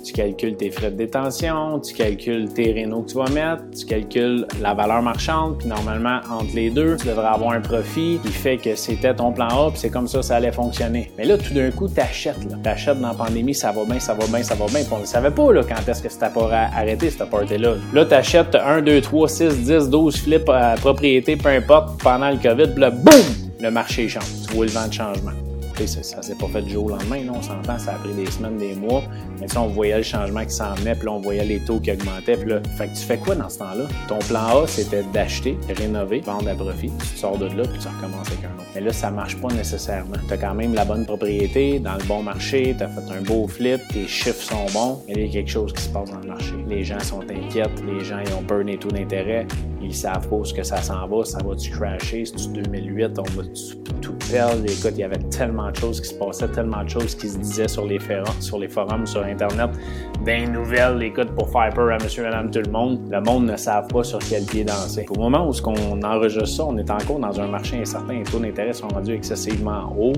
tu 0.04 0.14
calcules 0.14 0.56
tes 0.56 0.72
frais 0.72 0.92
de 0.92 0.98
détention, 0.98 1.80
tu 1.80 1.94
calcules 1.94 2.50
tes 2.54 2.72
rénaux 2.72 3.02
que 3.02 3.12
tu 3.12 3.18
vas 3.18 3.30
mettre, 3.30 3.64
tu 3.78 3.86
calcules 3.86 4.46
la 4.62 4.74
valeur 4.74 5.02
marchande, 5.02 5.58
puis 5.60 5.68
normalement, 5.68 6.20
entre 6.30 6.56
les 6.56 6.70
deux, 6.70 6.98
tu 6.98 7.08
devrais 7.08 7.28
avoir 7.28 7.52
un 7.52 7.62
profit 7.62 8.20
qui 8.24 8.32
fait 8.32 8.58
que 8.58 8.76
c'était 8.76 9.14
ton 9.14 9.32
plan 9.32 9.48
A, 9.48 9.72
puis 9.72 9.80
c'est 9.80 9.90
comme 9.90 10.08
ça 10.08 10.22
ça 10.22 10.36
allait 10.38 10.52
fonctionner. 10.52 11.12
Mais 11.18 11.26
là, 11.26 11.38
tout 11.38 11.54
d'un 11.54 11.72
coup, 11.72 11.88
tu 11.88 12.00
achètes. 12.00 12.40
Tu 12.64 12.70
achètes 12.70 13.00
dans 13.00 13.10
la 13.10 13.14
pandémie, 13.14 13.54
ça 13.54 13.72
va 13.72 13.84
bien, 13.86 14.00
ça 14.00 14.14
va 14.14 14.26
bien, 14.28 14.44
ça 14.44 14.56
va 14.56 14.66
bien. 14.68 14.82
Puis 14.82 14.94
on 14.94 15.00
ne 15.00 15.06
savait 15.06 15.32
pas 15.32 15.52
là, 15.52 15.62
quand 15.68 15.90
est-ce 15.90 16.04
que 16.04 16.10
c'était 16.10 16.30
pas 16.30 16.70
arrêté, 16.74 17.10
cette 17.10 17.30
party-là. 17.30 17.76
Là, 17.94 18.06
tu 18.06 18.14
achètes 18.14 18.56
1, 18.56 18.82
2, 18.82 19.02
3, 19.02 19.28
6, 19.28 19.58
10, 19.60 19.90
12 19.90 20.18
flips 20.22 20.50
à 20.50 20.76
propriété, 20.76 21.36
peu 21.36 21.50
importe, 21.50 22.02
pendant 22.02 22.30
le 22.30 22.38
COVID, 22.38 22.72
puis 22.72 22.82
là, 22.82 22.90
boum! 22.92 23.14
Le 23.60 23.70
marché 23.70 24.08
change. 24.08 24.24
Tu 24.48 24.56
vois 24.56 24.66
le 24.66 24.72
vent 24.72 24.88
de 24.88 24.94
changement 24.94 25.41
ça, 25.88 26.22
s'est 26.22 26.36
pas 26.36 26.48
fait 26.48 26.62
du 26.62 26.72
jour 26.72 26.86
au 26.86 26.90
lendemain, 26.90 27.22
on 27.34 27.42
s'entend, 27.42 27.78
ça 27.80 27.96
a 27.96 27.96
pris 27.96 28.14
des 28.14 28.30
semaines, 28.30 28.58
des 28.58 28.76
mois. 28.76 29.04
Mais 29.40 29.48
on 29.58 29.68
voyait 29.68 29.98
le 29.98 30.04
changement 30.04 30.44
qui 30.46 30.52
s'en 30.52 30.74
venait, 30.76 30.96
puis 30.96 31.06
là, 31.06 31.14
on 31.14 31.20
voyait 31.20 31.46
les 31.46 31.60
taux 31.60 31.80
qui 31.80 31.92
augmentaient. 31.92 32.38
Puis 32.38 32.50
là, 32.50 32.62
fait 32.78 32.88
que 32.88 32.94
tu 32.94 33.04
fais 33.04 33.18
quoi 33.18 33.36
dans 33.36 33.50
ce 33.50 33.60
temps-là? 33.60 33.86
Ton 34.08 34.20
plan 34.20 34.64
A, 34.64 34.68
c'était 34.68 35.04
d'acheter, 35.14 35.58
rénover, 35.70 36.20
vendre 36.20 36.50
à 36.50 36.56
profit. 36.56 36.92
Tu 37.00 37.18
sors 37.18 37.38
de 37.38 37.46
là, 37.46 37.64
puis 37.64 37.80
tu 37.80 37.88
recommences 37.88 38.28
avec 38.28 38.44
un 38.44 38.60
autre. 38.60 38.70
Mais 38.76 38.82
là, 38.82 38.94
ça 38.94 39.12
marche 39.12 39.38
pas 39.38 39.50
nécessairement. 39.50 40.18
Tu 40.28 40.34
as 40.34 40.38
quand 40.38 40.54
même 40.54 40.74
la 40.74 40.86
bonne 40.86 41.06
propriété, 41.06 41.80
dans 41.80 41.96
le 41.96 42.04
bon 42.04 42.24
marché, 42.24 42.76
tu 42.78 42.84
as 42.84 42.88
fait 42.88 43.12
un 43.12 43.22
beau 43.22 43.48
flip, 43.48 43.82
tes 43.92 44.08
chiffres 44.08 44.42
sont 44.42 44.66
bons, 44.74 45.04
mais 45.08 45.14
il 45.16 45.26
y 45.26 45.30
a 45.30 45.32
quelque 45.32 45.52
chose 45.52 45.74
qui 45.74 45.82
se 45.82 45.90
passe 45.90 46.12
dans 46.12 46.20
le 46.20 46.28
marché. 46.28 46.54
Les 46.68 46.84
gens 46.84 47.00
sont 47.00 47.22
inquiets, 47.22 47.64
les 47.86 48.04
gens 48.04 48.20
ils 48.26 48.34
ont 48.34 48.44
peur 48.44 48.64
des 48.64 48.78
taux 48.78 48.90
d'intérêt, 48.90 49.48
ils 49.82 49.96
savent 49.96 50.28
pas 50.28 50.44
ce 50.44 50.54
que 50.54 50.64
ça 50.64 50.82
s'en 50.82 51.08
va, 51.08 51.26
ça 51.26 51.40
va-tu 51.44 51.72
crasher, 51.72 52.24
c'est 52.26 52.52
2008, 52.52 53.20
on 53.20 53.24
va 53.24 53.44
tout 54.02 54.16
perdre? 54.32 54.64
Écoute, 54.66 54.94
il 54.94 55.00
y 55.00 55.04
avait 55.04 55.20
tellement 55.30 55.71
de 55.72 55.78
choses 55.78 56.02
qui 56.02 56.10
se 56.10 56.14
passaient, 56.14 56.48
tellement 56.48 56.84
de 56.84 56.90
choses 56.90 57.16
qui 57.16 57.30
se 57.30 57.38
disaient 57.38 57.68
sur 57.68 57.86
les 57.86 58.00
forums, 58.00 58.26
sur, 58.40 58.60
les 58.60 58.68
forums, 58.68 59.06
sur 59.06 59.24
Internet, 59.24 59.70
des 60.24 60.46
nouvelles, 60.46 61.02
écoute, 61.02 61.32
pour 61.32 61.50
faire 61.50 61.70
peur 61.74 61.92
à 61.92 61.98
monsieur, 62.04 62.24
madame, 62.24 62.52
tout 62.52 62.62
le 62.66 62.72
monde. 62.72 63.00
Le 63.10 63.22
monde 63.22 63.46
ne 63.46 63.58
savent 63.58 63.88
pas 63.88 64.04
sur 64.04 64.20
quel 64.20 64.44
pied 64.46 64.64
danser. 64.64 65.06
Au 65.10 65.20
moment 65.20 65.50
où 65.50 65.54
on 65.66 66.02
enregistre 66.04 66.48
ça, 66.48 66.66
on 66.66 66.78
est 66.78 66.90
encore 66.90 67.20
dans 67.20 67.40
un 67.40 67.48
marché 67.48 67.78
incertain, 67.80 68.14
les 68.14 68.24
taux 68.24 68.40
d'intérêt 68.40 68.74
sont 68.74 68.88
rendus 68.90 69.14
excessivement 69.14 69.94
hauts. 69.98 70.14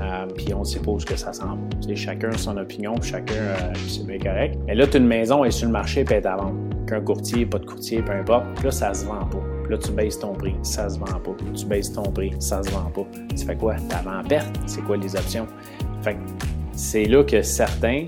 Euh, 0.00 0.26
puis 0.36 0.54
on 0.54 0.64
sait 0.64 0.80
pas 0.80 0.90
où 0.90 0.96
que 0.96 1.16
ça 1.16 1.32
s'en 1.32 1.56
va. 1.56 1.94
chacun 1.94 2.32
son 2.32 2.56
opinion, 2.56 2.94
chacun, 3.02 3.34
euh, 3.34 3.72
c'est 3.88 4.06
bien 4.06 4.18
correct. 4.18 4.58
Mais 4.66 4.74
là, 4.74 4.86
tu 4.86 4.98
une 4.98 5.06
maison, 5.06 5.44
est 5.44 5.50
sur 5.50 5.66
le 5.66 5.72
marché, 5.72 6.04
puis 6.04 6.14
elle 6.14 6.22
est 6.22 6.26
à 6.26 6.36
vendre. 6.36 6.54
Qu'un 6.86 7.00
courtier, 7.00 7.46
pas 7.46 7.58
de 7.58 7.66
courtier, 7.66 8.02
peu 8.02 8.12
importe. 8.12 8.44
Là, 8.62 8.70
ça 8.70 8.94
se 8.94 9.04
vend 9.06 9.24
pas. 9.26 9.47
Là, 9.68 9.76
tu 9.76 9.92
baisses 9.92 10.18
ton 10.18 10.32
prix, 10.32 10.54
ça 10.62 10.88
se 10.88 10.98
vend 10.98 11.06
pas. 11.06 11.36
Tu 11.54 11.66
baisses 11.66 11.92
ton 11.92 12.10
prix, 12.10 12.32
ça 12.38 12.62
se 12.62 12.70
vend 12.70 12.90
pas. 12.94 13.06
Tu 13.36 13.44
fais 13.44 13.56
quoi? 13.56 13.76
Tu 13.76 14.08
en 14.08 14.24
perte. 14.26 14.58
C'est 14.66 14.82
quoi 14.82 14.96
les 14.96 15.14
options? 15.14 15.46
Fait 16.02 16.16
c'est 16.72 17.04
là 17.04 17.24
que 17.24 17.42
certains, 17.42 18.06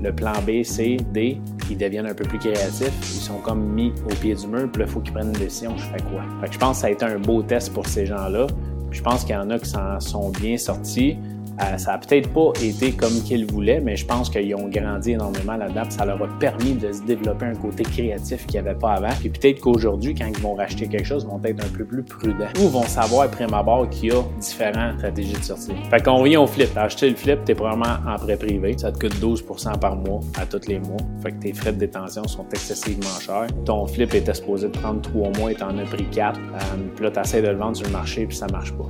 le 0.00 0.14
plan 0.14 0.34
B, 0.46 0.62
C, 0.62 0.96
D, 1.12 1.40
ils 1.68 1.76
deviennent 1.76 2.06
un 2.06 2.14
peu 2.14 2.24
plus 2.24 2.38
créatifs. 2.38 2.92
Ils 3.02 3.20
sont 3.20 3.38
comme 3.38 3.62
mis 3.72 3.92
au 4.04 4.14
pied 4.14 4.34
du 4.34 4.46
mur, 4.46 4.70
puis 4.70 4.80
là, 4.80 4.86
il 4.88 4.92
faut 4.92 5.00
qu'ils 5.00 5.12
prennent 5.12 5.28
une 5.28 5.32
décision. 5.32 5.76
Je 5.76 5.84
fais 5.84 6.02
quoi? 6.02 6.22
Fait 6.40 6.48
que 6.48 6.54
je 6.54 6.58
pense 6.58 6.76
que 6.76 6.80
ça 6.82 6.86
a 6.86 6.90
été 6.90 7.04
un 7.04 7.18
beau 7.18 7.42
test 7.42 7.72
pour 7.72 7.86
ces 7.86 8.06
gens-là. 8.06 8.46
Je 8.90 9.02
pense 9.02 9.24
qu'il 9.24 9.34
y 9.34 9.38
en 9.38 9.50
a 9.50 9.58
qui 9.58 9.68
s'en 9.68 9.98
sont 10.00 10.30
bien 10.30 10.56
sortis. 10.56 11.18
Euh, 11.60 11.76
ça 11.76 11.94
a 11.94 11.98
peut-être 11.98 12.32
pas 12.32 12.52
été 12.62 12.92
comme 12.92 13.22
qu'ils 13.24 13.50
voulaient, 13.50 13.80
mais 13.80 13.96
je 13.96 14.06
pense 14.06 14.30
qu'ils 14.30 14.54
ont 14.54 14.68
grandi 14.68 15.12
énormément 15.12 15.56
là-dedans. 15.56 15.82
Ça 15.88 16.04
leur 16.04 16.22
a 16.22 16.28
permis 16.38 16.74
de 16.74 16.92
se 16.92 17.02
développer 17.02 17.46
un 17.46 17.54
côté 17.54 17.82
créatif 17.82 18.46
qu'ils 18.46 18.62
n'avaient 18.62 18.78
pas 18.78 18.94
avant. 18.94 19.14
Puis 19.20 19.28
peut-être 19.28 19.60
qu'aujourd'hui, 19.60 20.14
quand 20.14 20.26
ils 20.26 20.38
vont 20.38 20.54
racheter 20.54 20.88
quelque 20.88 21.06
chose, 21.06 21.26
ils 21.26 21.30
vont 21.30 21.40
être 21.44 21.64
un 21.64 21.76
peu 21.76 21.84
plus 21.84 22.02
prudents 22.02 22.46
ou 22.60 22.68
vont 22.68 22.82
savoir 22.82 23.22
après 23.22 23.46
ma 23.46 23.62
barre 23.62 23.88
qu'il 23.90 24.12
y 24.12 24.12
a 24.12 24.22
différentes 24.40 24.98
stratégies 24.98 25.34
de 25.34 25.42
sortie. 25.42 25.72
Fait 25.90 26.02
qu'on 26.02 26.16
revient 26.16 26.38
au 26.38 26.46
flip. 26.46 26.76
Acheter 26.76 27.10
le 27.10 27.16
flip, 27.16 27.44
t'es 27.44 27.54
probablement 27.54 27.96
en 28.06 28.16
prêt 28.16 28.36
privé. 28.36 28.76
Ça 28.78 28.90
te 28.90 28.98
coûte 28.98 29.14
12% 29.20 29.78
par 29.78 29.96
mois 29.96 30.20
à 30.38 30.46
tous 30.46 30.66
les 30.68 30.78
mois. 30.78 30.96
Fait 31.22 31.32
que 31.32 31.38
tes 31.38 31.52
frais 31.52 31.72
de 31.72 31.78
détention 31.78 32.26
sont 32.26 32.46
excessivement 32.50 33.20
chers. 33.20 33.48
Ton 33.64 33.86
flip 33.86 34.14
était 34.14 34.34
supposé 34.34 34.68
de 34.68 34.78
prendre 34.78 35.00
3 35.02 35.30
mois 35.38 35.52
et 35.52 35.54
t'en 35.54 35.76
as 35.76 35.84
pris 35.84 36.04
4. 36.04 36.38
Euh, 36.38 36.58
puis 36.94 37.04
là, 37.04 37.10
t'essaies 37.10 37.42
de 37.42 37.48
le 37.48 37.56
vendre 37.56 37.76
sur 37.76 37.86
le 37.86 37.92
marché 37.92 38.26
puis 38.26 38.36
ça 38.36 38.46
marche 38.50 38.72
pas. 38.72 38.86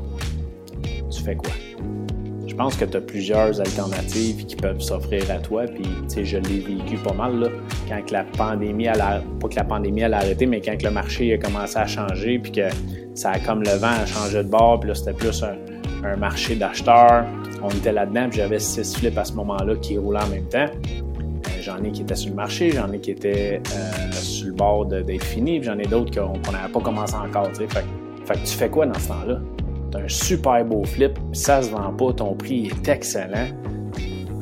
Tu 1.11 1.23
fais 1.23 1.37
quoi? 1.37 1.51
Je 2.53 2.57
pense 2.59 2.77
que 2.77 2.85
tu 2.85 2.99
as 2.99 3.01
plusieurs 3.01 3.61
alternatives 3.63 4.45
qui 4.45 4.57
peuvent 4.57 4.83
s'offrir 4.83 5.23
à 5.31 5.39
toi. 5.39 5.63
Puis, 5.65 5.85
tu 5.85 6.09
sais, 6.09 6.25
je 6.27 6.37
l'ai 6.37 6.59
vécu 6.59 6.99
pas 7.03 7.15
mal, 7.15 7.41
là, 7.41 7.49
quand 7.89 8.11
la 8.11 8.25
pandémie, 8.25 8.89
a, 8.89 9.23
pas 9.41 9.49
que 9.49 9.57
la 9.57 9.65
pandémie 9.65 10.03
arrêté, 10.03 10.45
mais 10.45 10.61
quand 10.61 10.77
le 10.83 10.91
marché 10.91 11.33
a 11.33 11.39
commencé 11.39 11.79
à 11.79 11.87
changer, 11.87 12.39
puis 12.39 12.53
que 12.53 12.69
ça 13.15 13.31
a 13.31 13.39
comme 13.39 13.63
le 13.63 13.71
vent 13.79 14.03
a 14.03 14.05
changé 14.05 14.45
de 14.45 14.51
bord, 14.51 14.81
puis 14.81 14.91
là, 14.91 14.95
c'était 14.95 15.15
plus 15.15 15.43
un, 15.43 16.17
marché 16.17 16.55
d'acheteurs. 16.55 17.25
On 17.63 17.71
était 17.71 17.93
là-dedans, 17.93 18.29
puis 18.29 18.39
j'avais 18.41 18.59
six 18.59 18.97
flips 18.97 19.17
à 19.17 19.25
ce 19.25 19.33
moment-là 19.33 19.77
qui 19.77 19.97
roulaient 19.97 20.23
en 20.23 20.29
même 20.29 20.49
temps. 20.49 20.67
Euh, 20.67 21.49
j'en 21.63 21.83
ai 21.83 21.91
qui 21.91 22.03
étaient 22.03 22.17
sur 22.17 22.31
le 22.31 22.37
marché, 22.37 22.71
j'en 22.73 22.93
ai 22.93 22.99
qui 22.99 23.13
étaient 23.13 23.63
euh, 23.75 24.13
sur 24.13 24.49
le 24.49 24.53
bord 24.53 24.85
d'être 24.85 25.25
finis, 25.25 25.59
puis 25.59 25.69
j'en 25.69 25.79
ai 25.79 25.87
d'autres 25.87 26.13
qu'on 26.13 26.53
n'avait 26.53 26.71
pas 26.71 26.81
commencé 26.81 27.15
encore. 27.15 27.49
Fait, 27.55 27.67
fait 27.69 28.35
que 28.35 28.47
tu 28.47 28.55
fais 28.59 28.69
quoi 28.69 28.85
dans 28.85 28.99
ce 28.99 29.09
temps-là? 29.09 29.39
Un 29.97 30.09
super 30.09 30.65
beau 30.65 30.85
flip, 30.85 31.19
ça 31.33 31.63
se 31.63 31.71
vend 31.71 31.93
pas, 31.93 32.13
ton 32.13 32.35
prix 32.35 32.67
est 32.67 32.89
excellent. 32.89 33.49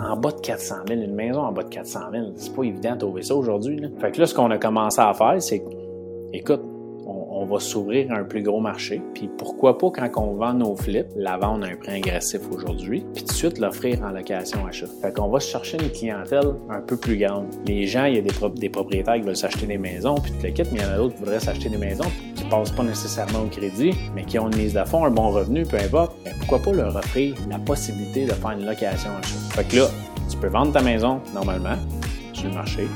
En 0.01 0.17
bas 0.17 0.33
de 0.33 0.41
400 0.41 0.77
000, 0.89 1.01
une 1.03 1.15
maison 1.15 1.41
en 1.41 1.53
bas 1.53 1.63
de 1.63 1.69
400 1.69 2.01
000, 2.13 2.27
c'est 2.37 2.55
pas 2.55 2.63
évident 2.63 2.93
de 2.95 2.99
trouver 3.01 3.23
ça 3.23 3.35
aujourd'hui. 3.35 3.83
Fait 4.01 4.11
que 4.11 4.21
là, 4.21 4.27
ce 4.27 4.35
qu'on 4.35 4.51
a 4.51 4.59
commencé 4.59 5.01
à 5.01 5.13
faire, 5.13 5.37
c'est, 5.41 5.63
écoute, 6.33 6.63
on 7.41 7.47
va 7.47 7.59
s'ouvrir 7.59 8.13
un 8.13 8.25
plus 8.25 8.43
gros 8.43 8.61
marché. 8.61 9.01
Puis 9.15 9.31
pourquoi 9.39 9.79
pas 9.79 9.91
quand 9.91 10.11
on 10.23 10.35
vend 10.35 10.53
nos 10.53 10.77
flips, 10.77 11.07
la 11.17 11.39
vendre 11.39 11.65
à 11.65 11.71
un 11.71 11.77
prix 11.77 11.93
agressif 11.93 12.43
aujourd'hui, 12.53 13.03
puis 13.15 13.25
tout 13.25 13.33
de 13.33 13.33
suite 13.33 13.59
l'offrir 13.59 14.03
en 14.03 14.11
location 14.11 14.67
achat. 14.67 14.87
Fait 15.01 15.15
qu'on 15.15 15.29
va 15.29 15.41
chercher 15.41 15.79
une 15.83 15.89
clientèle 15.89 16.55
un 16.69 16.81
peu 16.81 16.99
plus 16.99 17.17
grande. 17.17 17.47
Les 17.67 17.87
gens, 17.87 18.05
il 18.05 18.17
y 18.17 18.19
a 18.19 18.21
des, 18.21 18.69
propriétaires 18.69 19.15
qui 19.15 19.23
veulent 19.23 19.37
s'acheter 19.37 19.67
des 19.67 19.79
maisons, 19.79 20.17
puis 20.17 20.33
tu 20.39 20.47
le 20.47 20.53
quittes, 20.53 20.71
mais 20.71 20.81
il 20.81 20.85
y 20.85 20.87
en 20.87 20.93
a 20.93 20.97
d'autres 20.99 21.15
qui 21.15 21.21
voudraient 21.21 21.41
s'acheter 21.41 21.71
des 21.71 21.79
maisons, 21.79 22.11
pas 22.51 22.83
nécessairement 22.83 23.41
au 23.41 23.47
crédit, 23.47 23.95
mais 24.15 24.25
qui 24.25 24.39
ont 24.39 24.51
une 24.51 24.57
mise 24.57 24.75
de 24.75 24.85
fonds, 24.85 25.05
un 25.05 25.11
bon 25.11 25.31
revenu, 25.31 25.65
peu 25.65 25.77
importe. 25.79 26.17
Pourquoi 26.41 26.59
pas 26.59 26.73
leur 26.73 26.95
offrir 26.97 27.35
la 27.49 27.59
possibilité 27.59 28.27
de 28.27 28.33
faire 28.33 28.51
une 28.51 28.67
location 28.67 29.11
achat? 29.19 29.55
Fait 29.55 29.65
que 29.65 29.77
là, 29.77 29.87
tu 30.29 30.37
peux 30.37 30.49
vendre 30.49 30.73
ta 30.73 30.83
maison 30.83 31.21
normalement 31.35 31.77
sur 32.33 32.49
le 32.49 32.55
marché, 32.55 32.89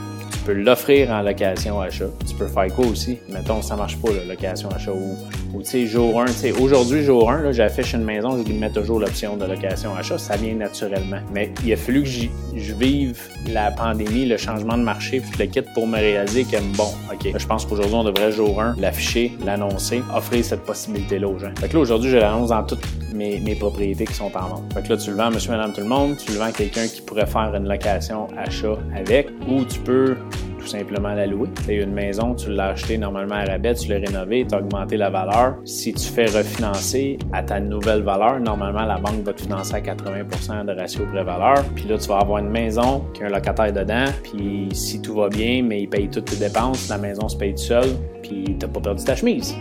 peux 0.44 0.52
l'offrir 0.52 1.10
en 1.10 1.22
location 1.22 1.80
achat. 1.80 2.08
Tu 2.26 2.34
peux 2.34 2.46
faire 2.46 2.72
quoi 2.74 2.86
aussi? 2.86 3.18
Mettons, 3.30 3.62
ça 3.62 3.76
marche 3.76 3.96
pas, 3.96 4.12
la 4.12 4.24
location 4.24 4.68
achat. 4.70 4.92
Ou, 4.92 5.16
ou 5.54 5.62
tu 5.62 5.70
sais, 5.70 5.86
jour 5.86 6.20
1, 6.20 6.26
tu 6.26 6.32
sais, 6.32 6.52
aujourd'hui, 6.52 7.04
jour 7.04 7.30
1, 7.30 7.52
j'affiche 7.52 7.94
une 7.94 8.02
maison, 8.02 8.36
je 8.36 8.42
lui 8.42 8.54
mets 8.54 8.70
toujours 8.70 8.98
l'option 8.98 9.36
de 9.36 9.44
location 9.44 9.94
achat. 9.94 10.18
Ça 10.18 10.36
vient 10.36 10.54
naturellement. 10.54 11.20
Mais 11.32 11.52
il 11.64 11.72
a 11.72 11.76
fallu 11.76 12.02
que 12.02 12.08
je 12.08 12.74
vive 12.74 13.20
la 13.48 13.70
pandémie, 13.70 14.26
le 14.26 14.36
changement 14.36 14.76
de 14.76 14.82
marché, 14.82 15.20
puis 15.20 15.30
le 15.38 15.46
quitte 15.46 15.72
pour 15.72 15.86
me 15.86 15.96
réaliser 15.96 16.44
que, 16.44 16.56
bon, 16.76 16.92
OK, 17.12 17.32
je 17.36 17.46
pense 17.46 17.64
qu'aujourd'hui, 17.66 17.94
on 17.94 18.04
devrait, 18.04 18.32
jour 18.32 18.60
1, 18.60 18.76
l'afficher, 18.78 19.32
l'annoncer, 19.44 20.02
offrir 20.14 20.44
cette 20.44 20.62
possibilité-là 20.62 21.28
aux 21.28 21.38
gens. 21.38 21.52
Fait 21.58 21.68
que 21.68 21.74
là, 21.74 21.80
aujourd'hui, 21.80 22.10
je 22.10 22.16
l'annonce 22.16 22.48
dans 22.48 22.64
toutes 22.64 22.84
mes, 23.12 23.38
mes, 23.38 23.54
propriétés 23.54 24.06
qui 24.06 24.14
sont 24.14 24.32
en 24.36 24.48
vente. 24.48 24.72
Fait 24.74 24.82
que 24.82 24.88
là, 24.88 24.96
tu 24.96 25.10
le 25.10 25.16
vends 25.16 25.26
à 25.26 25.30
monsieur, 25.30 25.52
madame, 25.52 25.72
tout 25.72 25.80
le 25.80 25.86
monde, 25.86 26.16
tu 26.16 26.32
le 26.32 26.38
vends 26.38 26.46
à 26.46 26.52
quelqu'un 26.52 26.88
qui 26.88 27.00
pourrait 27.00 27.26
faire 27.26 27.54
une 27.54 27.68
location 27.68 28.26
achat 28.36 28.76
avec, 28.96 29.28
ou 29.48 29.64
tu 29.64 29.78
peux 29.80 30.16
tout 30.64 30.70
simplement 30.70 31.14
la 31.14 31.26
louer. 31.26 31.48
Tu 31.66 31.74
une 31.74 31.92
maison, 31.92 32.34
tu 32.34 32.50
l'as 32.50 32.68
acheté 32.68 32.96
normalement 32.96 33.34
à 33.34 33.44
rabais, 33.44 33.74
tu 33.74 33.88
l'as 33.88 33.98
rénové, 33.98 34.46
tu 34.48 34.54
as 34.54 34.58
augmenté 34.58 34.96
la 34.96 35.10
valeur. 35.10 35.56
Si 35.64 35.92
tu 35.92 36.06
fais 36.06 36.24
refinancer 36.24 37.18
à 37.32 37.42
ta 37.42 37.60
nouvelle 37.60 38.02
valeur, 38.02 38.40
normalement 38.40 38.84
la 38.84 38.96
banque 38.96 39.22
va 39.24 39.32
te 39.32 39.42
financer 39.42 39.74
à 39.74 39.80
80% 39.80 40.64
de 40.64 40.72
ratio 40.72 41.04
pré-valeur. 41.06 41.62
Puis 41.74 41.86
là, 41.86 41.98
tu 41.98 42.08
vas 42.08 42.18
avoir 42.18 42.38
une 42.38 42.50
maison 42.50 43.04
qui 43.12 43.22
a 43.22 43.26
un 43.26 43.30
locataire 43.30 43.72
dedans, 43.72 44.06
puis 44.22 44.68
si 44.72 45.02
tout 45.02 45.14
va 45.14 45.28
bien, 45.28 45.62
mais 45.62 45.82
il 45.82 45.88
paye 45.88 46.08
toutes 46.08 46.26
tes 46.26 46.36
dépenses, 46.36 46.88
la 46.88 46.98
maison 46.98 47.28
se 47.28 47.36
paye 47.36 47.52
tout 47.52 47.62
seul, 47.62 47.86
puis 48.22 48.56
t'as 48.58 48.68
pas 48.68 48.80
perdu 48.80 49.04
ta 49.04 49.14
chemise. 49.14 49.54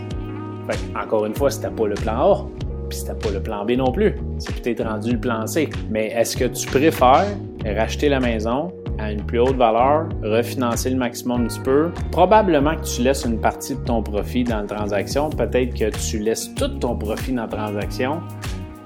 Fait 0.70 0.78
encore 0.98 1.26
une 1.26 1.34
fois, 1.34 1.50
c'était 1.50 1.68
pas 1.68 1.86
le 1.86 1.94
plan 1.94 2.32
A, 2.32 2.46
puis 2.88 2.98
c'était 2.98 3.14
pas 3.14 3.30
le 3.30 3.42
plan 3.42 3.64
B 3.66 3.72
non 3.72 3.92
plus. 3.92 4.14
C'est 4.38 4.54
peut-être 4.62 4.84
rendu 4.84 5.12
le 5.12 5.20
plan 5.20 5.46
C. 5.46 5.68
Mais 5.90 6.06
est-ce 6.08 6.36
que 6.36 6.46
tu 6.46 6.66
préfères 6.66 7.26
racheter 7.64 8.08
la 8.08 8.20
maison, 8.20 8.72
à 8.98 9.12
une 9.12 9.22
plus 9.22 9.40
haute 9.40 9.56
valeur, 9.56 10.08
refinancer 10.22 10.90
le 10.90 10.96
maximum 10.96 11.42
un 11.42 11.46
petit 11.46 11.60
peu. 11.60 11.90
Probablement 12.10 12.76
que 12.76 12.84
tu 12.84 13.02
laisses 13.02 13.24
une 13.24 13.40
partie 13.40 13.74
de 13.74 13.80
ton 13.80 14.02
profit 14.02 14.44
dans 14.44 14.60
la 14.60 14.66
transaction. 14.66 15.30
Peut-être 15.30 15.74
que 15.74 15.90
tu 15.96 16.18
laisses 16.18 16.54
tout 16.54 16.68
ton 16.68 16.96
profit 16.96 17.32
dans 17.32 17.42
la 17.42 17.48
transaction. 17.48 18.20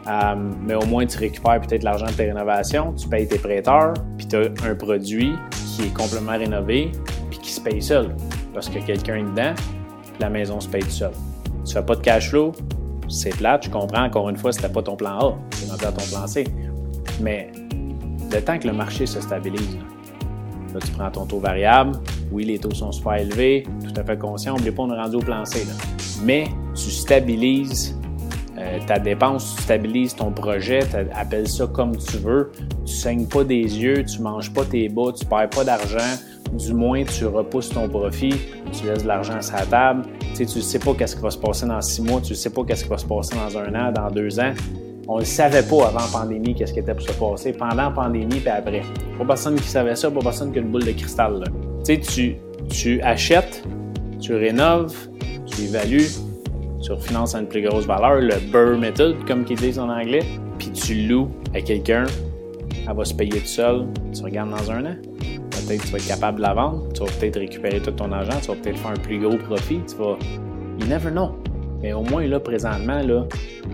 euh, 0.08 0.34
mais 0.66 0.74
au 0.74 0.86
moins 0.86 1.06
tu 1.06 1.18
récupères 1.18 1.60
peut-être 1.60 1.82
l'argent 1.82 2.06
de 2.06 2.12
tes 2.12 2.26
rénovations, 2.26 2.92
tu 2.94 3.08
payes 3.08 3.28
tes 3.28 3.38
prêteurs, 3.38 3.92
puis 4.16 4.26
tu 4.26 4.36
as 4.36 4.48
un 4.66 4.74
produit 4.74 5.34
qui 5.50 5.82
est 5.82 5.94
complètement 5.94 6.32
rénové, 6.32 6.92
puis 7.30 7.38
qui 7.38 7.50
se 7.50 7.60
paye 7.60 7.82
seul. 7.82 8.14
Parce 8.54 8.68
que 8.68 8.78
quelqu'un 8.78 9.16
est 9.16 9.24
dedans, 9.24 9.54
la 10.18 10.30
maison 10.30 10.60
se 10.60 10.68
paye 10.68 10.82
tout 10.82 10.90
seul. 10.90 11.12
Tu 11.66 11.74
fais 11.74 11.82
pas 11.82 11.94
de 11.94 12.00
cash 12.00 12.30
flow, 12.30 12.52
c'est 13.08 13.36
plat, 13.36 13.58
tu 13.58 13.68
comprends, 13.70 14.04
encore 14.04 14.28
une 14.30 14.36
fois, 14.36 14.52
c'était 14.52 14.68
pas 14.70 14.82
ton 14.82 14.96
plan 14.96 15.18
A, 15.18 15.34
c'est 15.50 15.70
rendu 15.70 15.84
ton 15.84 16.16
plan 16.16 16.26
C. 16.26 16.44
Mais 17.20 17.50
le 18.32 18.40
temps 18.40 18.58
que 18.58 18.66
le 18.66 18.72
marché 18.72 19.04
se 19.06 19.20
stabilise, 19.20 19.78
là, 20.74 20.80
tu 20.84 20.92
prends 20.92 21.10
ton 21.10 21.26
taux 21.26 21.40
variable, 21.40 21.92
oui, 22.30 22.44
les 22.44 22.58
taux 22.58 22.74
sont 22.74 22.92
super 22.92 23.14
élevés, 23.14 23.64
tout 23.82 24.00
à 24.00 24.04
fait 24.04 24.18
conscient, 24.18 24.56
n'oublie 24.56 24.70
pas, 24.70 24.82
on 24.82 24.92
est 24.92 25.00
rendu 25.00 25.16
au 25.16 25.20
plan 25.20 25.44
C. 25.44 25.64
Là. 25.64 25.72
Mais 26.24 26.48
tu 26.74 26.90
stabilises 26.90 27.98
euh, 28.58 28.78
ta 28.86 28.98
dépense, 28.98 29.54
tu 29.54 29.62
stabilises 29.62 30.16
ton 30.16 30.32
projet, 30.32 30.80
appelle 31.14 31.48
ça 31.48 31.66
comme 31.68 31.96
tu 31.96 32.16
veux. 32.16 32.50
Tu 32.84 32.92
saignes 32.92 33.26
pas 33.26 33.44
des 33.44 33.62
yeux, 33.62 34.04
tu 34.04 34.20
manges 34.20 34.52
pas 34.52 34.64
tes 34.64 34.88
bas, 34.88 35.12
tu 35.16 35.24
perds 35.24 35.50
pas 35.50 35.64
d'argent. 35.64 36.16
Du 36.52 36.72
moins, 36.72 37.04
tu 37.04 37.26
repousses 37.26 37.68
ton 37.68 37.88
profit, 37.88 38.34
tu 38.72 38.86
laisses 38.86 39.02
de 39.02 39.08
l'argent 39.08 39.40
sur 39.42 39.54
la 39.54 39.66
table. 39.66 40.06
Tu 40.34 40.36
sais, 40.36 40.46
tu 40.46 40.60
sais 40.60 40.78
pas 40.78 40.94
qu'est-ce 40.94 41.14
qui 41.14 41.22
va 41.22 41.30
se 41.30 41.38
passer 41.38 41.66
dans 41.66 41.80
six 41.80 42.02
mois, 42.02 42.20
tu 42.20 42.34
sais 42.34 42.50
pas 42.50 42.64
qu'est-ce 42.64 42.84
qui 42.84 42.90
va 42.90 42.98
se 42.98 43.06
passer 43.06 43.36
dans 43.36 43.58
un 43.58 43.74
an, 43.74 43.92
dans 43.92 44.10
deux 44.10 44.40
ans. 44.40 44.54
On 45.10 45.20
ne 45.20 45.24
savait 45.24 45.62
pas 45.62 45.86
avant 45.86 46.00
la 46.00 46.06
pandémie 46.12 46.54
qu'est-ce 46.54 46.74
qui 46.74 46.80
était 46.80 46.92
pour 46.92 47.02
se 47.02 47.12
passer, 47.12 47.52
pendant 47.54 47.74
la 47.74 47.90
pandémie 47.90 48.40
puis 48.40 48.48
après. 48.50 48.82
Pas 49.16 49.24
personne 49.24 49.56
qui 49.56 49.66
savait 49.66 49.96
ça, 49.96 50.10
pas 50.10 50.20
personne 50.20 50.52
qui 50.52 50.58
a 50.58 50.60
une 50.60 50.68
boule 50.68 50.84
de 50.84 50.92
cristal. 50.92 51.44
Tu 51.82 52.02
sais, 52.02 52.36
tu, 52.68 53.00
achètes, 53.00 53.64
tu 54.20 54.34
rénoves, 54.34 54.94
tu 55.46 55.62
évalues, 55.62 56.10
tu 56.82 56.92
refinances 56.92 57.34
à 57.34 57.40
une 57.40 57.48
plus 57.48 57.62
grosse 57.62 57.86
valeur, 57.86 58.16
le 58.16 58.34
Burr 58.52 58.78
Method, 58.78 59.16
comme 59.26 59.46
qu'ils 59.46 59.56
disent 59.56 59.78
en 59.78 59.88
anglais, 59.88 60.24
puis 60.58 60.70
tu 60.72 61.06
loues 61.06 61.30
à 61.54 61.62
quelqu'un, 61.62 62.04
elle 62.86 62.94
va 62.94 63.04
se 63.06 63.14
payer 63.14 63.40
tout 63.40 63.46
seul, 63.46 63.86
tu 64.12 64.22
regardes 64.22 64.50
dans 64.50 64.70
un 64.70 64.84
an. 64.84 64.96
Peut-être 65.50 65.86
tu 65.86 65.90
vas 65.90 65.98
être 65.98 66.06
capable 66.06 66.36
de 66.36 66.42
la 66.42 66.52
vendre, 66.52 66.86
tu 66.92 67.00
vas 67.00 67.10
peut-être 67.18 67.38
récupérer 67.38 67.80
tout 67.80 67.92
ton 67.92 68.12
argent, 68.12 68.38
tu 68.42 68.48
vas 68.48 68.56
peut-être 68.56 68.78
faire 68.78 68.90
un 68.90 68.94
plus 69.02 69.18
gros 69.18 69.38
profit, 69.38 69.80
tu 69.88 69.96
vas. 69.96 70.18
You 70.78 70.86
never 70.86 71.10
know. 71.10 71.34
Mais 71.80 71.92
au 71.92 72.02
moins, 72.02 72.26
là, 72.26 72.40
présentement, 72.40 73.00
là, 73.00 73.26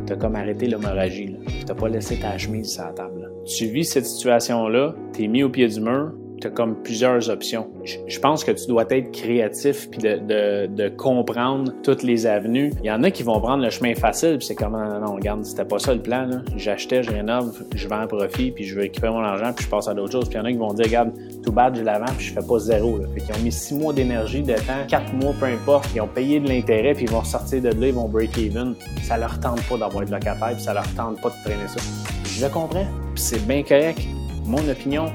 t'as 0.06 0.16
comme 0.16 0.36
arrêté 0.36 0.66
l'hémorragie. 0.66 1.36
Tu 1.46 1.66
n'as 1.66 1.74
pas 1.74 1.88
laissé 1.88 2.16
ta 2.18 2.36
chemise 2.36 2.72
sur 2.72 2.84
la 2.84 2.92
table. 2.92 3.30
Tu 3.46 3.66
vis 3.66 3.84
cette 3.84 4.06
situation-là, 4.06 4.94
tu 5.14 5.24
es 5.24 5.28
mis 5.28 5.42
au 5.42 5.48
pied 5.48 5.66
du 5.66 5.80
mur, 5.80 6.12
comme 6.48 6.76
plusieurs 6.82 7.30
options. 7.30 7.68
Je 7.84 8.18
pense 8.18 8.44
que 8.44 8.50
tu 8.50 8.66
dois 8.66 8.84
être 8.90 9.12
créatif 9.12 9.90
puis 9.90 10.00
de, 10.00 10.88
comprendre 10.96 11.72
toutes 11.82 12.02
les 12.02 12.26
avenues. 12.26 12.72
Il 12.82 12.86
y 12.86 12.90
en 12.90 13.02
a 13.02 13.10
qui 13.10 13.22
vont 13.22 13.40
prendre 13.40 13.62
le 13.62 13.70
chemin 13.70 13.94
facile 13.94 14.38
puis 14.38 14.46
c'est 14.46 14.54
comme 14.54 14.72
non, 14.72 15.00
non, 15.00 15.14
regarde, 15.14 15.44
c'était 15.44 15.64
pas 15.64 15.78
ça 15.78 15.94
le 15.94 16.00
plan. 16.00 16.28
J'achetais, 16.56 17.02
je 17.02 17.10
rénove, 17.10 17.64
je 17.74 17.88
vends 17.88 18.00
un 18.00 18.06
profit 18.06 18.50
puis 18.50 18.64
je 18.64 18.74
veux 18.74 18.82
récupérer 18.82 19.12
mon 19.12 19.22
argent 19.22 19.52
puis 19.54 19.64
je 19.64 19.70
passe 19.70 19.88
à 19.88 19.94
d'autres 19.94 20.12
choses. 20.12 20.28
Puis 20.28 20.34
il 20.34 20.38
y 20.38 20.42
en 20.42 20.44
a 20.44 20.52
qui 20.52 20.58
vont 20.58 20.72
dire 20.72 20.86
regarde, 20.86 21.12
tout 21.42 21.52
bad, 21.52 21.76
je 21.76 21.82
l'avant 21.82 22.12
puis 22.16 22.26
je 22.26 22.32
fais 22.34 22.46
pas 22.46 22.58
zéro. 22.58 22.98
Là. 22.98 23.06
Fait 23.14 23.20
qu'ils 23.20 23.34
ont 23.34 23.44
mis 23.44 23.52
six 23.52 23.74
mois 23.74 23.92
d'énergie, 23.92 24.42
de 24.42 24.54
temps, 24.54 24.86
quatre 24.88 25.12
mois, 25.14 25.34
peu 25.38 25.46
importe. 25.46 25.88
Ils 25.94 26.00
ont 26.00 26.08
payé 26.08 26.40
de 26.40 26.48
l'intérêt 26.48 26.94
puis 26.94 27.04
ils 27.04 27.10
vont 27.10 27.24
sortir 27.24 27.62
de 27.62 27.68
là, 27.68 27.86
ils 27.86 27.94
vont 27.94 28.08
break 28.08 28.36
even. 28.38 28.74
Ça 29.02 29.18
leur 29.18 29.38
tente 29.40 29.62
pas 29.68 29.76
d'avoir 29.76 30.04
de 30.04 30.10
locataire 30.10 30.52
puis 30.54 30.62
ça 30.62 30.74
leur 30.74 30.88
tente 30.94 31.20
pas 31.20 31.30
de 31.30 31.44
traîner 31.44 31.68
ça. 31.68 31.80
Je 32.24 32.46
comprends 32.46 32.86
puis 33.14 33.22
c'est 33.22 33.46
bien 33.46 33.62
correct. 33.62 34.00
Mon 34.46 34.68
opinion, 34.68 35.06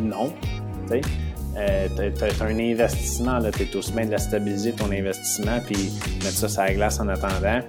non. 0.00 0.32
Euh, 1.56 1.88
tu 1.96 2.24
as, 2.24 2.44
un 2.44 2.58
investissement, 2.58 3.38
tu 3.52 3.62
es 3.62 3.76
aussi 3.76 3.92
bien 3.92 4.06
de 4.06 4.12
la 4.12 4.18
stabiliser 4.18 4.72
ton 4.72 4.90
investissement 4.90 5.58
puis 5.66 5.90
mettre 6.22 6.36
ça 6.36 6.48
sur 6.48 6.62
la 6.62 6.74
glace 6.74 7.00
en 7.00 7.08
attendant. 7.08 7.60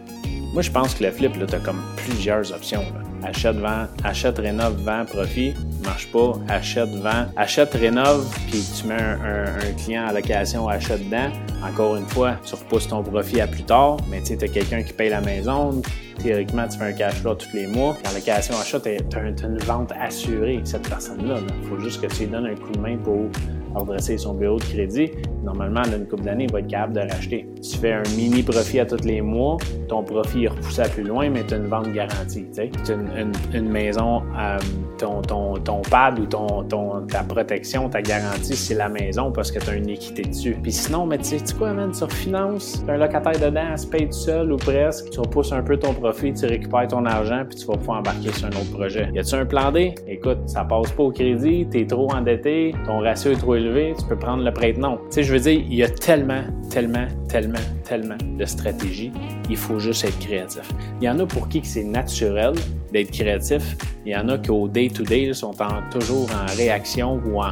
Moi, 0.53 0.61
je 0.61 0.71
pense 0.71 0.93
que 0.95 1.03
le 1.03 1.11
flip, 1.11 1.33
tu 1.33 1.55
as 1.55 1.59
comme 1.59 1.81
plusieurs 1.97 2.51
options. 2.51 2.83
Achète, 3.23 3.57
vend, 3.57 3.85
achète, 4.03 4.39
rénove, 4.39 4.81
vend, 4.83 5.05
profit, 5.05 5.53
marche 5.83 6.11
pas, 6.11 6.33
achète, 6.47 6.89
vend, 6.89 7.25
achète, 7.35 7.73
rénove, 7.73 8.27
puis 8.49 8.63
tu 8.75 8.87
mets 8.87 8.95
un, 8.95 9.73
client 9.83 10.07
à 10.07 10.13
location, 10.13 10.67
achète 10.67 11.05
dedans. 11.05 11.29
Encore 11.63 11.95
une 11.95 12.07
fois, 12.07 12.37
tu 12.43 12.55
repousses 12.55 12.87
ton 12.87 13.03
profit 13.03 13.41
à 13.41 13.47
plus 13.47 13.63
tard, 13.63 13.97
mais 14.09 14.21
tu 14.21 14.33
as 14.33 14.47
quelqu'un 14.47 14.81
qui 14.81 14.93
paye 14.93 15.09
la 15.09 15.21
maison, 15.21 15.81
théoriquement, 16.21 16.67
tu 16.67 16.77
fais 16.77 16.85
un 16.85 16.93
cash 16.93 17.15
flow 17.15 17.35
tous 17.35 17.53
les 17.53 17.67
mois. 17.67 17.95
En 18.09 18.13
location 18.13 18.55
achat, 18.59 18.79
tu 18.79 18.89
as, 18.89 19.47
une 19.47 19.57
vente 19.59 19.91
assurée, 19.99 20.61
cette 20.63 20.87
personne-là. 20.89 21.37
Il 21.61 21.67
faut 21.67 21.79
juste 21.79 22.01
que 22.01 22.07
tu 22.07 22.23
lui 22.23 22.31
donnes 22.31 22.47
un 22.47 22.55
coup 22.55 22.71
de 22.71 22.79
main 22.79 22.97
pour 22.97 23.29
redresser 23.75 24.17
son 24.17 24.33
bureau 24.33 24.57
de 24.57 24.63
crédit. 24.63 25.11
Normalement, 25.43 25.81
dans 25.81 25.97
une 25.97 26.07
couple 26.07 26.23
d'années, 26.23 26.45
il 26.45 26.51
va 26.51 26.59
être 26.59 26.67
capable 26.67 26.93
de 26.93 26.99
racheter. 26.99 27.47
Tu 27.61 27.77
fais 27.77 27.93
un 27.93 28.03
mini 28.15 28.43
profit 28.43 28.79
à 28.79 28.85
tous 28.85 29.03
les 29.03 29.21
mois, 29.21 29.57
ton 29.87 30.03
profit 30.03 30.45
est 30.45 30.49
repoussé 30.49 30.81
à 30.81 30.89
plus 30.89 31.03
loin, 31.03 31.29
mais 31.29 31.43
tu 31.43 31.55
as 31.55 31.57
une 31.57 31.67
vente 31.67 31.91
garantie. 31.91 32.45
Tu 32.53 32.61
as 32.61 33.55
une, 33.55 33.69
maison, 33.69 34.21
euh, 34.37 34.57
ton, 35.01 35.53
ton, 35.57 35.81
pad 35.81 36.19
ou 36.19 36.25
ton, 36.25 37.05
ta 37.07 37.23
protection, 37.23 37.89
ta 37.89 38.01
garantie, 38.01 38.55
c'est 38.55 38.75
la 38.75 38.89
maison 38.89 39.31
parce 39.31 39.51
que 39.51 39.59
tu 39.59 39.69
as 39.69 39.75
une 39.75 39.89
équité 39.89 40.23
dessus. 40.23 40.55
Puis 40.61 40.71
sinon, 40.71 41.05
mais 41.05 41.17
tu 41.17 41.37
sais 41.37 41.55
quoi, 41.57 41.73
man, 41.73 41.91
tu 41.91 42.03
refinances, 42.03 42.83
tu 42.85 42.91
un 42.91 42.97
locataire 42.97 43.39
dedans, 43.39 43.69
elle 43.71 43.77
se 43.77 43.87
paye 43.87 44.05
tout 44.07 44.13
seul 44.13 44.51
ou 44.51 44.57
presque, 44.57 45.09
tu 45.09 45.19
repousses 45.19 45.51
un 45.51 45.63
peu 45.63 45.77
ton 45.77 45.93
profit, 45.93 46.33
tu 46.33 46.45
récupères 46.45 46.87
ton 46.87 47.05
argent, 47.05 47.43
puis 47.47 47.57
tu 47.57 47.65
vas 47.65 47.75
pouvoir 47.75 47.99
embarquer 47.99 48.31
sur 48.31 48.47
un 48.47 48.51
autre 48.51 48.71
projet. 48.71 49.09
Y 49.13 49.19
a-tu 49.19 49.35
un 49.35 49.45
plan 49.45 49.71
D? 49.71 49.95
Écoute, 50.07 50.39
ça 50.47 50.63
passe 50.63 50.91
pas 50.91 51.03
au 51.03 51.11
crédit, 51.11 51.67
tu 51.71 51.81
es 51.81 51.87
trop 51.87 52.11
endetté, 52.11 52.75
ton 52.85 52.99
ratio 52.99 53.31
est 53.31 53.35
trop 53.35 53.55
élevé, 53.55 53.93
tu 53.97 54.05
peux 54.05 54.17
prendre 54.17 54.43
le 54.43 54.51
prête-nom. 54.51 54.97
Tu 54.97 55.15
sais, 55.15 55.23
je 55.23 55.33
veux 55.33 55.39
dire, 55.39 55.59
il 55.59 55.75
y 55.75 55.83
a 55.83 55.89
tellement, 55.89 56.43
tellement, 56.69 57.07
tellement, 57.27 57.59
tellement 57.83 58.17
de 58.37 58.45
stratégies. 58.45 59.11
Il 59.49 59.57
faut 59.57 59.79
juste 59.79 60.03
être 60.05 60.19
créatif. 60.19 60.63
Il 60.99 61.05
y 61.05 61.09
en 61.09 61.19
a 61.19 61.25
pour 61.25 61.47
qui 61.49 61.61
c'est 61.63 61.83
naturel 61.83 62.53
d'être 62.91 63.11
créatif. 63.11 63.77
Il 64.05 64.11
y 64.11 64.15
en 64.15 64.27
a 64.29 64.37
qui 64.37 64.51
au 64.51 64.67
day-to-day 64.91 65.33
sont 65.33 65.53
toujours 65.89 66.29
en 66.31 66.45
réaction 66.55 67.21
ou 67.25 67.41
en, 67.41 67.51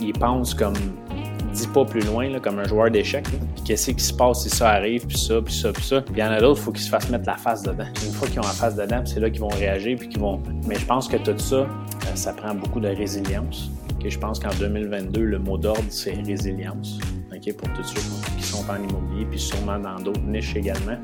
ils 0.00 0.12
pensent 0.12 0.54
comme 0.54 0.74
dix 1.52 1.66
pas 1.68 1.84
plus 1.84 2.00
loin, 2.00 2.38
comme 2.40 2.58
un 2.58 2.64
joueur 2.64 2.90
d'échecs. 2.90 3.26
Qu'est-ce 3.64 3.90
qui 3.90 4.04
se 4.04 4.12
passe 4.12 4.42
si 4.42 4.50
ça 4.50 4.70
arrive, 4.70 5.06
puis 5.06 5.16
ça, 5.16 5.40
puis 5.40 5.54
ça, 5.54 5.72
puis 5.72 5.82
ça. 5.82 6.02
Il 6.10 6.18
y 6.18 6.22
en 6.22 6.30
a 6.30 6.40
d'autres, 6.40 6.60
il 6.60 6.64
faut 6.64 6.72
qu'ils 6.72 6.84
se 6.84 6.90
fassent 6.90 7.08
mettre 7.08 7.26
la 7.26 7.36
face 7.36 7.62
dedans. 7.62 7.86
Une 8.04 8.12
fois 8.12 8.28
qu'ils 8.28 8.40
ont 8.40 8.42
la 8.42 8.48
face 8.48 8.76
dedans, 8.76 9.02
c'est 9.04 9.20
là 9.20 9.30
qu'ils 9.30 9.40
vont 9.40 9.48
réagir, 9.48 9.96
puis 9.98 10.08
qu'ils 10.08 10.20
vont. 10.20 10.40
Mais 10.66 10.74
je 10.76 10.84
pense 10.84 11.08
que 11.08 11.16
tout 11.16 11.38
ça, 11.38 11.56
euh, 11.56 11.66
ça 12.14 12.32
prend 12.32 12.54
beaucoup 12.54 12.80
de 12.80 12.88
résilience. 12.88 13.70
je 14.04 14.18
pense 14.18 14.38
qu'en 14.38 14.54
2022, 14.60 15.20
le 15.20 15.38
mot 15.38 15.58
d'ordre, 15.58 15.82
c'est 15.88 16.14
résilience. 16.14 16.98
pour 17.58 17.68
tous 17.74 17.84
ceux 17.84 18.00
qui 18.36 18.42
sont 18.42 18.64
en 18.70 18.76
immobilier, 18.76 19.26
puis 19.30 19.38
sûrement 19.38 19.78
dans 19.78 19.96
d'autres 19.96 20.20
niches 20.20 20.56
également. 20.56 20.98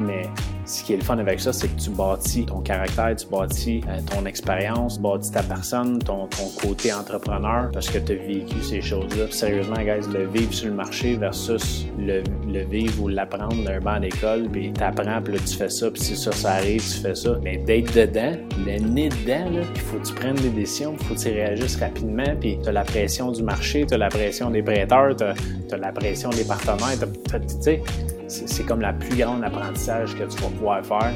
Mais 0.00 0.28
ce 0.64 0.84
qui 0.84 0.94
est 0.94 0.96
le 0.96 1.02
fun 1.02 1.18
avec 1.18 1.40
ça, 1.40 1.52
c'est 1.52 1.68
que 1.68 1.80
tu 1.80 1.90
bâtis 1.90 2.46
ton 2.46 2.60
caractère, 2.60 3.14
tu 3.16 3.26
bâtis 3.26 3.80
euh, 3.88 3.98
ton 4.10 4.24
expérience, 4.26 4.96
tu 4.96 5.02
bâtis 5.02 5.30
ta 5.30 5.42
personne, 5.42 5.98
ton, 5.98 6.28
côté 6.60 6.92
entrepreneur, 6.92 7.70
parce 7.72 7.88
que 7.88 7.98
tu 7.98 8.12
as 8.12 8.14
vécu 8.14 8.62
ces 8.62 8.80
choses-là. 8.80 9.26
Sérieusement, 9.30 9.76
guys, 9.76 10.06
le 10.12 10.26
vivre 10.26 10.52
sur 10.52 10.68
le 10.68 10.74
marché 10.74 11.16
versus 11.16 11.86
le, 11.98 12.22
vivre 12.64 13.02
ou 13.02 13.08
l'apprendre 13.08 13.64
d'un 13.64 13.80
banc 13.80 13.98
d'école, 13.98 14.48
puis 14.50 14.72
t'apprends, 14.72 15.20
puis 15.22 15.34
là, 15.34 15.40
tu 15.44 15.54
fais 15.54 15.68
ça, 15.68 15.90
puis 15.90 16.02
si 16.02 16.16
ça, 16.16 16.32
ça 16.32 16.52
arrive, 16.52 16.80
tu 16.80 17.00
fais 17.00 17.14
ça. 17.14 17.38
Mais 17.42 17.56
d'être 17.56 17.94
dedans, 17.94 18.36
le 18.64 18.78
nez 18.78 19.08
dedans, 19.08 19.46
il 19.74 19.80
faut 19.80 19.98
que 19.98 20.06
tu 20.06 20.14
prennes 20.14 20.36
des 20.36 20.50
décisions, 20.50 20.94
il 20.98 21.06
faut 21.06 21.14
que 21.14 21.20
tu 21.20 21.28
réagisses 21.28 21.76
rapidement, 21.76 22.36
puis 22.40 22.58
tu 22.62 22.68
as 22.68 22.72
la 22.72 22.84
pression 22.84 23.32
du 23.32 23.42
marché, 23.42 23.84
tu 23.86 23.94
as 23.94 23.98
la 23.98 24.08
pression 24.08 24.50
des 24.50 24.62
prêteurs, 24.62 25.16
tu 25.16 25.24
as, 25.24 25.76
la 25.76 25.92
pression 25.92 26.30
des 26.30 26.44
partenaires, 26.44 26.98
tu 26.98 27.38
sais, 27.60 27.82
c'est 28.32 28.64
comme 28.64 28.80
la 28.80 28.92
plus 28.92 29.16
grande 29.16 29.44
apprentissage 29.44 30.14
que 30.14 30.24
tu 30.24 30.38
vas 30.42 30.48
pouvoir 30.48 30.84
faire, 30.84 31.12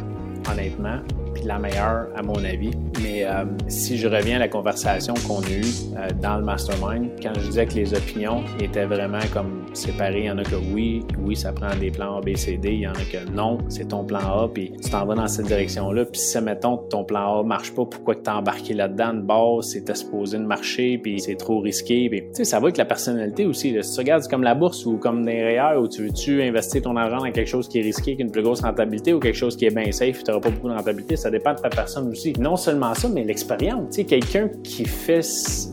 honnêtement 0.51 1.01
puis 1.37 1.45
la 1.45 1.59
meilleure, 1.59 2.09
à 2.17 2.23
mon 2.23 2.43
avis. 2.45 2.71
Mais 3.03 3.25
euh, 3.25 3.45
si 3.69 3.99
je 3.99 4.09
reviens 4.09 4.37
à 4.37 4.39
la 4.41 4.49
conversation 4.49 5.15
qu'on 5.27 5.41
a 5.43 5.51
eue 5.51 5.65
euh, 5.97 6.09
dans 6.23 6.39
le 6.39 6.45
mastermind, 6.45 7.11
quand 7.23 7.33
je 7.35 7.47
disais 7.47 7.67
que 7.67 7.75
les 7.75 7.95
opinions 7.95 8.43
étaient 8.59 8.87
vraiment 8.87 9.21
comme 9.33 9.66
séparées, 9.77 10.21
il 10.21 10.25
y 10.27 10.31
en 10.31 10.39
a 10.39 10.43
que 10.43 10.57
oui, 10.73 11.05
oui, 11.23 11.37
ça 11.37 11.53
prend 11.53 11.75
des 11.79 11.91
plans 11.91 12.19
A, 12.19 12.21
B, 12.21 12.35
C, 12.37 12.57
D, 12.57 12.73
il 12.73 12.81
y 12.81 12.89
en 12.89 12.93
a 12.93 12.95
que 12.95 13.31
non, 13.31 13.59
c'est 13.69 13.89
ton 13.89 14.05
plan 14.05 14.19
A, 14.19 14.49
puis 14.53 14.73
tu 14.83 14.91
t'en 14.91 15.05
vas 15.07 15.15
dans 15.15 15.27
cette 15.27 15.47
direction-là. 15.47 16.05
Puis 16.05 16.21
si, 16.21 16.41
mettons, 16.41 16.77
ton 16.77 17.05
plan 17.05 17.41
A 17.41 17.43
marche 17.43 17.75
pas, 17.75 17.85
pourquoi 17.85 18.15
tu 18.15 18.23
t'es 18.23 18.31
embarqué 18.31 18.75
là-dedans 18.75 19.15
de 19.15 19.21
base, 19.21 19.67
c'est 19.67 19.97
supposé 19.97 20.39
de 20.39 20.45
marcher, 20.45 20.99
puis 20.99 21.21
c'est 21.21 21.37
trop 21.37 21.61
risqué. 21.61 22.09
Puis, 22.09 22.23
tu 22.23 22.29
sais, 22.33 22.45
ça 22.45 22.59
va 22.59 22.67
avec 22.67 22.77
la 22.77 22.85
personnalité 22.85 23.47
aussi. 23.47 23.77
Si 23.83 23.95
tu 23.95 24.01
regardes 24.01 24.27
comme 24.29 24.43
la 24.43 24.55
bourse 24.55 24.87
ou 24.87 24.97
comme 24.97 25.25
des 25.25 25.43
REER, 25.43 25.79
où 25.79 25.89
tu 25.89 26.05
veux-tu 26.07 26.43
investir 26.43 26.83
ton 26.83 26.97
argent 26.97 27.19
dans 27.19 27.31
quelque 27.31 27.49
chose 27.49 27.69
qui 27.69 27.79
est 27.79 27.83
risqué, 27.83 28.17
qui 28.17 28.23
a 28.23 28.25
une 28.25 28.31
plus 28.31 28.43
grosse 28.43 28.61
rentabilité, 28.61 29.13
ou 29.13 29.21
quelque 29.21 29.37
chose 29.37 29.57
qui 29.57 29.67
est 29.67 29.75
bien 29.75 29.93
safe, 29.93 30.25
tu 30.25 30.31
n'auras 30.31 30.41
pas 30.41 30.51
beaucoup 30.51 30.69
de 30.69 30.75
rentabilité, 30.75 31.17
ça 31.17 31.31
dépend 31.31 31.55
de 31.55 31.61
ta 31.61 31.69
personne 31.69 32.09
aussi. 32.09 32.33
Non 32.39 32.57
seulement 32.57 32.95
ça, 32.95 33.09
mais 33.09 33.25
l'expérience. 33.25 33.91
Tu 33.91 33.97
sais, 33.97 34.05
quelqu'un 34.05 34.49
qui 34.63 34.85
fait 34.85 35.21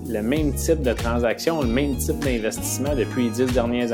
le 0.09 0.21
même 0.21 0.53
type 0.53 0.81
de 0.81 0.93
transaction, 0.93 1.61
le 1.61 1.67
même 1.67 1.95
type 1.95 2.19
d'investissement 2.19 2.95
depuis 2.95 3.23
les 3.23 3.29
dix 3.29 3.53
dernières 3.53 3.91
années, 3.91 3.92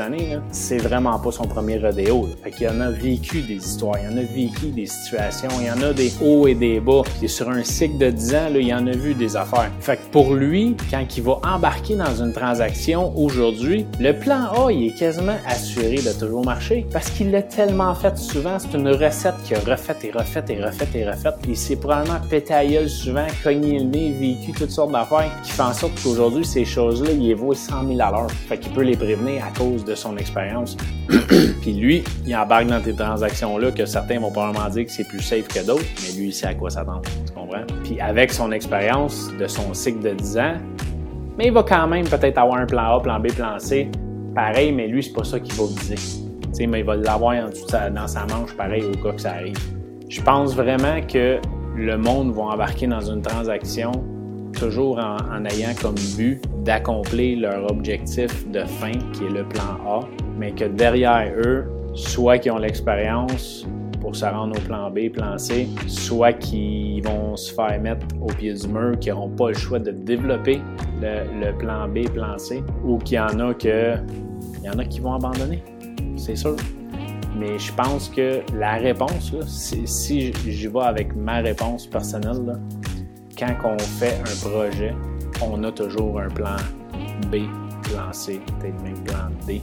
c'est 0.50 0.78
vraiment 0.78 1.18
pas 1.18 1.32
son 1.32 1.44
premier 1.44 1.78
rodéo. 1.78 2.26
Là. 2.26 2.34
Fait 2.44 2.50
qu'il 2.50 2.68
en 2.68 2.80
a 2.80 2.90
vécu 2.90 3.42
des 3.42 3.56
histoires, 3.56 3.96
il 4.02 4.12
en 4.12 4.16
a 4.16 4.22
vécu 4.22 4.66
des 4.66 4.86
situations, 4.86 5.48
il 5.60 5.66
y 5.66 5.70
en 5.70 5.82
a 5.82 5.92
des 5.92 6.12
hauts 6.22 6.46
et 6.46 6.54
des 6.54 6.80
bas. 6.80 7.02
Puis 7.18 7.28
sur 7.28 7.48
un 7.50 7.62
cycle 7.62 7.98
de 7.98 8.10
10 8.10 8.34
ans, 8.34 8.48
il 8.54 8.72
en 8.74 8.86
a 8.86 8.92
vu 8.92 9.14
des 9.14 9.36
affaires. 9.36 9.70
Fait 9.80 9.96
que 9.96 10.10
pour 10.10 10.34
lui, 10.34 10.76
quand 10.90 11.04
il 11.16 11.22
va 11.22 11.40
embarquer 11.44 11.96
dans 11.96 12.14
une 12.14 12.32
transaction 12.32 13.12
aujourd'hui, 13.16 13.86
le 13.98 14.12
plan 14.12 14.66
A, 14.66 14.72
il 14.72 14.88
est 14.88 14.98
quasiment 14.98 15.36
assuré 15.46 15.96
de 15.96 16.18
toujours 16.18 16.44
marcher 16.44 16.86
parce 16.92 17.10
qu'il 17.10 17.30
l'a 17.30 17.42
tellement 17.42 17.94
fait 17.94 18.16
souvent. 18.16 18.58
C'est 18.58 18.76
une 18.76 18.88
recette 18.88 19.34
qu'il 19.44 19.56
a 19.56 19.60
refaite 19.60 20.04
et 20.04 20.10
refaite 20.10 20.50
et 20.50 20.62
refaite 20.62 20.94
et 20.94 21.08
refaite. 21.08 21.34
Puis 21.42 21.56
s'est 21.56 21.76
probablement 21.76 22.20
pété 22.28 22.54
à 22.54 22.66
gueule 22.66 22.88
souvent, 22.88 23.26
cogné 23.42 23.78
le 23.78 23.84
nez, 23.84 24.12
vécu 24.12 24.52
toutes 24.52 24.70
sortes 24.70 24.92
d'affaires 24.92 25.30
qui 25.42 25.52
font 25.52 25.64
en 25.64 25.72
sorte 25.72 25.92
qu'aujourd'hui, 26.02 26.44
ces 26.44 26.64
choses-là, 26.64 27.10
il 27.12 27.26
les 27.28 27.34
voit 27.34 27.54
100 27.54 27.86
000 27.88 28.00
à 28.00 28.10
l'heure. 28.10 28.30
Fait 28.48 28.58
qu'il 28.58 28.72
peut 28.72 28.82
les 28.82 28.96
prévenir 28.96 29.44
à 29.44 29.58
cause 29.58 29.84
de 29.84 29.89
son 29.94 30.16
expérience. 30.16 30.76
Puis 31.62 31.72
lui, 31.72 32.04
il 32.26 32.36
embarque 32.36 32.66
dans 32.66 32.80
tes 32.80 32.94
transactions-là 32.94 33.70
que 33.72 33.86
certains 33.86 34.18
vont 34.20 34.30
probablement 34.30 34.68
dire 34.68 34.86
que 34.86 34.92
c'est 34.92 35.08
plus 35.08 35.20
safe 35.20 35.48
que 35.48 35.64
d'autres, 35.64 35.84
mais 36.02 36.18
lui, 36.18 36.28
il 36.28 36.32
sait 36.32 36.46
à 36.46 36.54
quoi 36.54 36.70
s'attendre. 36.70 37.02
Tu 37.26 37.32
comprends? 37.32 37.64
Puis 37.84 38.00
avec 38.00 38.32
son 38.32 38.52
expérience 38.52 39.30
de 39.38 39.46
son 39.46 39.74
cycle 39.74 40.00
de 40.00 40.14
10 40.14 40.38
ans, 40.38 40.54
mais 41.38 41.46
il 41.46 41.52
va 41.52 41.62
quand 41.62 41.86
même 41.86 42.06
peut-être 42.06 42.38
avoir 42.38 42.58
un 42.58 42.66
plan 42.66 42.96
A, 42.96 43.00
plan 43.00 43.18
B, 43.18 43.28
plan 43.28 43.58
C. 43.58 43.88
Pareil, 44.34 44.72
mais 44.72 44.86
lui, 44.86 45.02
c'est 45.02 45.12
pas 45.12 45.24
ça 45.24 45.40
qu'il 45.40 45.54
va 45.54 45.64
viser. 45.66 45.96
sais, 46.52 46.66
mais 46.66 46.80
il 46.80 46.84
va 46.86 46.96
l'avoir 46.96 47.36
dans 47.92 48.06
sa 48.06 48.26
manche, 48.26 48.54
pareil, 48.56 48.84
au 48.84 48.96
cas 49.02 49.12
que 49.12 49.20
ça 49.20 49.32
arrive. 49.32 49.56
Je 50.08 50.20
pense 50.22 50.54
vraiment 50.54 51.00
que 51.02 51.38
le 51.76 51.96
monde 51.96 52.34
va 52.34 52.42
embarquer 52.42 52.86
dans 52.86 53.00
une 53.00 53.22
transaction 53.22 53.92
toujours 54.52 54.98
en, 54.98 55.44
ayant 55.44 55.74
comme 55.80 55.96
but 56.16 56.40
d'accomplir 56.64 57.40
leur 57.40 57.70
objectif 57.70 58.48
de 58.50 58.64
fin, 58.64 58.92
qui 59.12 59.24
est 59.24 59.30
le 59.30 59.44
plan 59.44 59.78
A, 59.86 60.00
mais 60.38 60.52
que 60.52 60.64
derrière 60.64 61.32
eux, 61.44 61.64
soit 61.94 62.38
qu'ils 62.38 62.52
ont 62.52 62.58
l'expérience 62.58 63.66
pour 64.00 64.16
se 64.16 64.24
rendre 64.24 64.56
au 64.58 64.60
plan 64.62 64.90
B, 64.90 65.10
plan 65.12 65.36
C, 65.38 65.68
soit 65.86 66.32
qu'ils 66.32 67.02
vont 67.02 67.36
se 67.36 67.52
faire 67.52 67.80
mettre 67.80 68.06
au 68.20 68.26
pied 68.26 68.54
du 68.54 68.66
mur, 68.68 68.98
qu'ils 68.98 69.12
n'auront 69.12 69.28
pas 69.28 69.48
le 69.48 69.54
choix 69.54 69.78
de 69.78 69.90
développer 69.90 70.60
le, 71.00 71.52
plan 71.58 71.88
B, 71.88 72.08
plan 72.10 72.38
C, 72.38 72.62
ou 72.84 72.98
qu'il 72.98 73.16
y 73.16 73.20
en 73.20 73.38
a 73.38 73.54
que, 73.54 73.94
il 74.58 74.64
y 74.64 74.70
en 74.70 74.78
a 74.78 74.84
qui 74.84 75.00
vont 75.00 75.14
abandonner, 75.14 75.62
c'est 76.16 76.36
sûr. 76.36 76.56
Mais 77.38 77.58
je 77.58 77.72
pense 77.72 78.08
que 78.08 78.40
la 78.54 78.74
réponse, 78.74 79.34
si, 79.46 80.32
j'y 80.46 80.66
vais 80.66 80.80
avec 80.80 81.14
ma 81.14 81.38
réponse 81.38 81.86
personnelle, 81.86 82.58
quand 83.40 83.56
on 83.64 83.78
fait 83.78 84.18
un 84.20 84.48
projet, 84.48 84.94
on 85.40 85.64
a 85.64 85.72
toujours 85.72 86.20
un 86.20 86.28
plan 86.28 86.56
B, 87.30 87.36
plan 87.84 88.12
C, 88.12 88.40
peut-être 88.60 88.82
même 88.82 89.02
plan 89.04 89.30
D. 89.46 89.62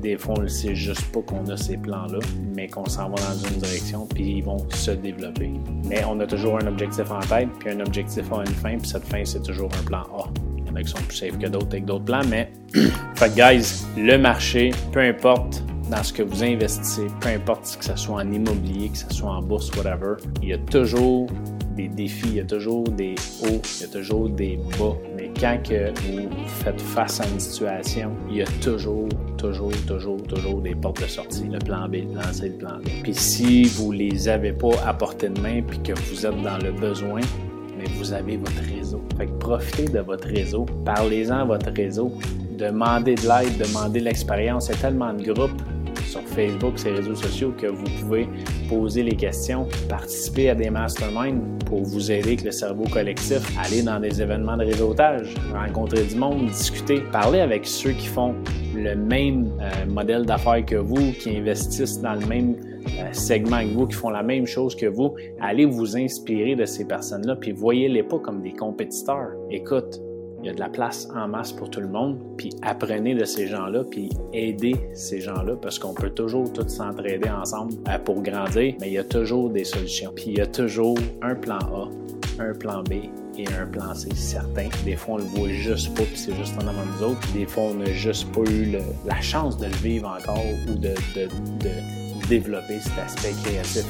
Des 0.00 0.16
fois, 0.16 0.36
on 0.38 0.42
ne 0.42 0.46
sait 0.46 0.76
juste 0.76 1.10
pas 1.10 1.20
qu'on 1.22 1.44
a 1.48 1.56
ces 1.56 1.76
plans-là, 1.76 2.20
mais 2.54 2.68
qu'on 2.68 2.86
s'en 2.86 3.10
va 3.10 3.16
dans 3.16 3.48
une 3.48 3.56
direction, 3.56 4.06
puis 4.06 4.36
ils 4.36 4.44
vont 4.44 4.64
se 4.70 4.92
développer. 4.92 5.50
Mais 5.86 6.04
on 6.08 6.20
a 6.20 6.26
toujours 6.26 6.56
un 6.62 6.68
objectif 6.68 7.10
en 7.10 7.18
tête, 7.18 7.48
puis 7.58 7.70
un 7.70 7.80
objectif 7.80 8.32
a 8.32 8.40
une 8.42 8.46
fin, 8.46 8.78
puis 8.78 8.88
cette 8.88 9.04
fin, 9.04 9.24
c'est 9.24 9.42
toujours 9.42 9.70
un 9.80 9.84
plan 9.84 10.02
A. 10.16 10.30
Il 10.58 10.68
y 10.68 10.70
en 10.70 10.76
a 10.76 10.82
qui 10.82 10.90
sont 10.90 11.02
plus 11.02 11.16
safe 11.16 11.36
que 11.36 11.48
d'autres 11.48 11.66
avec 11.72 11.84
d'autres 11.84 12.04
plans, 12.04 12.24
mais 12.28 12.52
fait 13.16 13.34
guys, 13.34 13.84
le 13.96 14.16
marché, 14.18 14.70
peu 14.92 15.00
importe 15.00 15.64
dans 15.90 16.02
ce 16.04 16.12
que 16.12 16.22
vous 16.22 16.44
investissez, 16.44 17.06
peu 17.20 17.30
importe 17.30 17.76
que 17.76 17.84
ce 17.84 17.96
soit 17.96 18.16
en 18.16 18.30
immobilier, 18.30 18.90
que 18.90 18.98
ce 18.98 19.12
soit 19.12 19.30
en 19.30 19.42
bourse, 19.42 19.68
whatever, 19.76 20.14
il 20.42 20.50
y 20.50 20.52
a 20.52 20.58
toujours 20.58 21.28
des 21.78 21.88
défis, 21.88 22.26
il 22.26 22.34
y 22.34 22.40
a 22.40 22.44
toujours 22.44 22.82
des 22.82 23.14
hauts, 23.42 23.62
il 23.76 23.82
y 23.82 23.84
a 23.84 23.88
toujours 23.88 24.28
des 24.28 24.58
bas. 24.78 24.96
Mais 25.16 25.30
quand 25.38 25.58
vous 25.68 26.28
faites 26.46 26.80
face 26.80 27.20
à 27.20 27.28
une 27.28 27.38
situation, 27.38 28.10
il 28.28 28.38
y 28.38 28.42
a 28.42 28.46
toujours, 28.60 29.08
toujours, 29.36 29.70
toujours, 29.86 30.20
toujours 30.24 30.60
des 30.60 30.74
portes 30.74 31.00
de 31.00 31.06
sortie. 31.06 31.44
Le 31.44 31.60
plan 31.60 31.88
B, 31.88 31.94
le 31.94 32.14
plan 32.14 32.32
C, 32.32 32.48
le 32.48 32.54
plan 32.56 32.78
D. 32.84 32.90
Puis 33.04 33.14
si 33.14 33.62
vous 33.64 33.92
les 33.92 34.28
avez 34.28 34.52
pas 34.52 34.74
à 34.84 34.92
portée 34.92 35.28
de 35.28 35.40
main 35.40 35.62
puis 35.62 35.78
que 35.78 35.92
vous 35.92 36.26
êtes 36.26 36.42
dans 36.42 36.58
le 36.58 36.72
besoin, 36.72 37.20
mais 37.78 37.84
vous 37.96 38.12
avez 38.12 38.36
votre 38.36 38.62
réseau. 38.76 39.00
Fait 39.16 39.26
que 39.26 39.38
profitez 39.38 39.84
de 39.84 40.00
votre 40.00 40.26
réseau, 40.26 40.66
parlez-en 40.84 41.38
à 41.38 41.44
votre 41.44 41.70
réseau, 41.70 42.12
demandez 42.58 43.14
de 43.14 43.22
l'aide, 43.22 43.56
demandez 43.56 44.00
l'expérience. 44.00 44.66
Il 44.66 44.72
y 44.72 44.78
a 44.78 44.80
tellement 44.80 45.12
de 45.12 45.22
groupes 45.22 45.62
Facebook, 46.26 46.78
ces 46.78 46.90
réseaux 46.90 47.14
sociaux, 47.14 47.52
que 47.56 47.66
vous 47.66 47.84
pouvez 48.00 48.28
poser 48.68 49.02
les 49.02 49.16
questions, 49.16 49.66
participer 49.88 50.50
à 50.50 50.54
des 50.54 50.70
masterminds 50.70 51.58
pour 51.66 51.82
vous 51.82 52.10
aider 52.10 52.28
avec 52.28 52.44
le 52.44 52.50
cerveau 52.50 52.84
collectif, 52.84 53.40
aller 53.58 53.82
dans 53.82 54.00
des 54.00 54.20
événements 54.20 54.56
de 54.56 54.64
réseautage, 54.64 55.34
rencontrer 55.52 56.04
du 56.04 56.16
monde, 56.16 56.46
discuter, 56.46 57.00
parler 57.12 57.40
avec 57.40 57.66
ceux 57.66 57.92
qui 57.92 58.06
font 58.06 58.34
le 58.74 58.94
même 58.94 59.50
euh, 59.60 59.86
modèle 59.90 60.24
d'affaires 60.24 60.64
que 60.64 60.76
vous, 60.76 61.12
qui 61.12 61.36
investissent 61.36 62.00
dans 62.00 62.14
le 62.14 62.26
même 62.26 62.56
euh, 62.98 63.12
segment 63.12 63.60
que 63.60 63.74
vous, 63.74 63.86
qui 63.86 63.94
font 63.94 64.10
la 64.10 64.22
même 64.22 64.46
chose 64.46 64.74
que 64.74 64.86
vous. 64.86 65.14
Allez 65.40 65.64
vous 65.64 65.96
inspirer 65.96 66.54
de 66.56 66.64
ces 66.64 66.86
personnes-là, 66.86 67.36
puis 67.36 67.52
voyez-les 67.52 68.02
pas 68.02 68.18
comme 68.18 68.42
des 68.42 68.52
compétiteurs. 68.52 69.30
Écoute, 69.50 70.00
il 70.40 70.46
y 70.46 70.50
a 70.50 70.54
de 70.54 70.60
la 70.60 70.68
place 70.68 71.08
en 71.14 71.28
masse 71.28 71.52
pour 71.52 71.70
tout 71.70 71.80
le 71.80 71.88
monde, 71.88 72.18
puis 72.36 72.50
apprenez 72.62 73.14
de 73.14 73.24
ces 73.24 73.48
gens-là, 73.48 73.84
puis 73.84 74.08
aidez 74.32 74.76
ces 74.94 75.20
gens-là, 75.20 75.56
parce 75.60 75.78
qu'on 75.78 75.94
peut 75.94 76.10
toujours 76.10 76.52
tous 76.52 76.68
s'entraider 76.68 77.28
ensemble 77.28 77.74
euh, 77.88 77.98
pour 77.98 78.22
grandir, 78.22 78.74
mais 78.80 78.88
il 78.88 78.92
y 78.92 78.98
a 78.98 79.04
toujours 79.04 79.50
des 79.50 79.64
solutions. 79.64 80.12
Puis 80.14 80.26
il 80.28 80.38
y 80.38 80.40
a 80.40 80.46
toujours 80.46 80.96
un 81.22 81.34
plan 81.34 81.58
A, 81.58 81.88
un 82.40 82.54
plan 82.54 82.82
B 82.82 82.92
et 83.36 83.46
un 83.60 83.66
plan 83.66 83.94
C 83.94 84.10
certain. 84.14 84.68
Des 84.84 84.96
fois, 84.96 85.14
on 85.14 85.18
le 85.18 85.24
voit 85.24 85.48
juste 85.48 85.96
pas, 85.96 86.04
puis 86.04 86.16
c'est 86.16 86.34
juste 86.34 86.54
en 86.56 86.66
avant 86.66 86.84
nous 86.96 87.04
autres. 87.04 87.32
Des 87.32 87.46
fois, 87.46 87.64
on 87.64 87.74
n'a 87.74 87.92
juste 87.92 88.30
pas 88.32 88.48
eu 88.50 88.76
la 89.06 89.20
chance 89.20 89.58
de 89.58 89.66
le 89.66 89.76
vivre 89.76 90.08
encore 90.08 90.44
ou 90.68 90.74
de, 90.74 90.94
de 91.14 92.28
développer 92.28 92.78
cet 92.80 92.98
aspect 92.98 93.32
créatif 93.42 93.84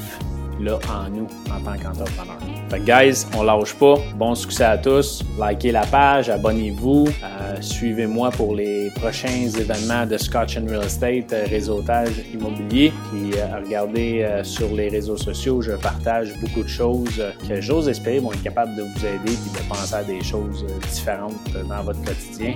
là 0.60 0.78
en 0.88 1.08
nous 1.10 1.26
en 1.50 1.60
tant 1.60 1.76
qu'entrepreneur. 1.78 2.38
Fait 2.70 2.80
que 2.80 2.84
guys, 2.84 3.26
on 3.36 3.42
lâche 3.42 3.74
pas. 3.74 3.96
Bon 4.16 4.34
succès 4.34 4.64
à 4.64 4.78
tous. 4.78 5.22
Likez 5.40 5.72
la 5.72 5.86
page, 5.86 6.28
abonnez-vous. 6.28 7.08
Euh, 7.08 7.56
suivez-moi 7.60 8.30
pour 8.30 8.54
les 8.54 8.90
prochains 8.96 9.48
événements 9.48 10.06
de 10.06 10.18
Scotch 10.18 10.56
and 10.56 10.66
Real 10.68 10.84
Estate, 10.84 11.32
euh, 11.32 11.44
réseautage 11.48 12.12
immobilier. 12.32 12.92
Puis 13.10 13.32
euh, 13.38 13.46
regardez 13.64 14.40
sur 14.42 14.74
les 14.74 14.88
réseaux 14.88 15.16
sociaux, 15.16 15.62
je 15.62 15.72
partage 15.72 16.32
beaucoup 16.40 16.62
de 16.62 16.68
choses 16.68 17.22
que 17.48 17.60
j'ose 17.60 17.88
espérer 17.88 18.18
vont 18.18 18.32
être 18.32 18.42
capables 18.42 18.74
de 18.76 18.82
vous 18.82 19.06
aider 19.06 19.32
et 19.32 19.58
de 19.58 19.68
penser 19.68 19.94
à 19.94 20.04
des 20.04 20.22
choses 20.22 20.64
différentes 20.90 21.52
dans 21.68 21.82
votre 21.82 22.02
quotidien. 22.02 22.54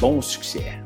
Bon 0.00 0.20
succès! 0.20 0.79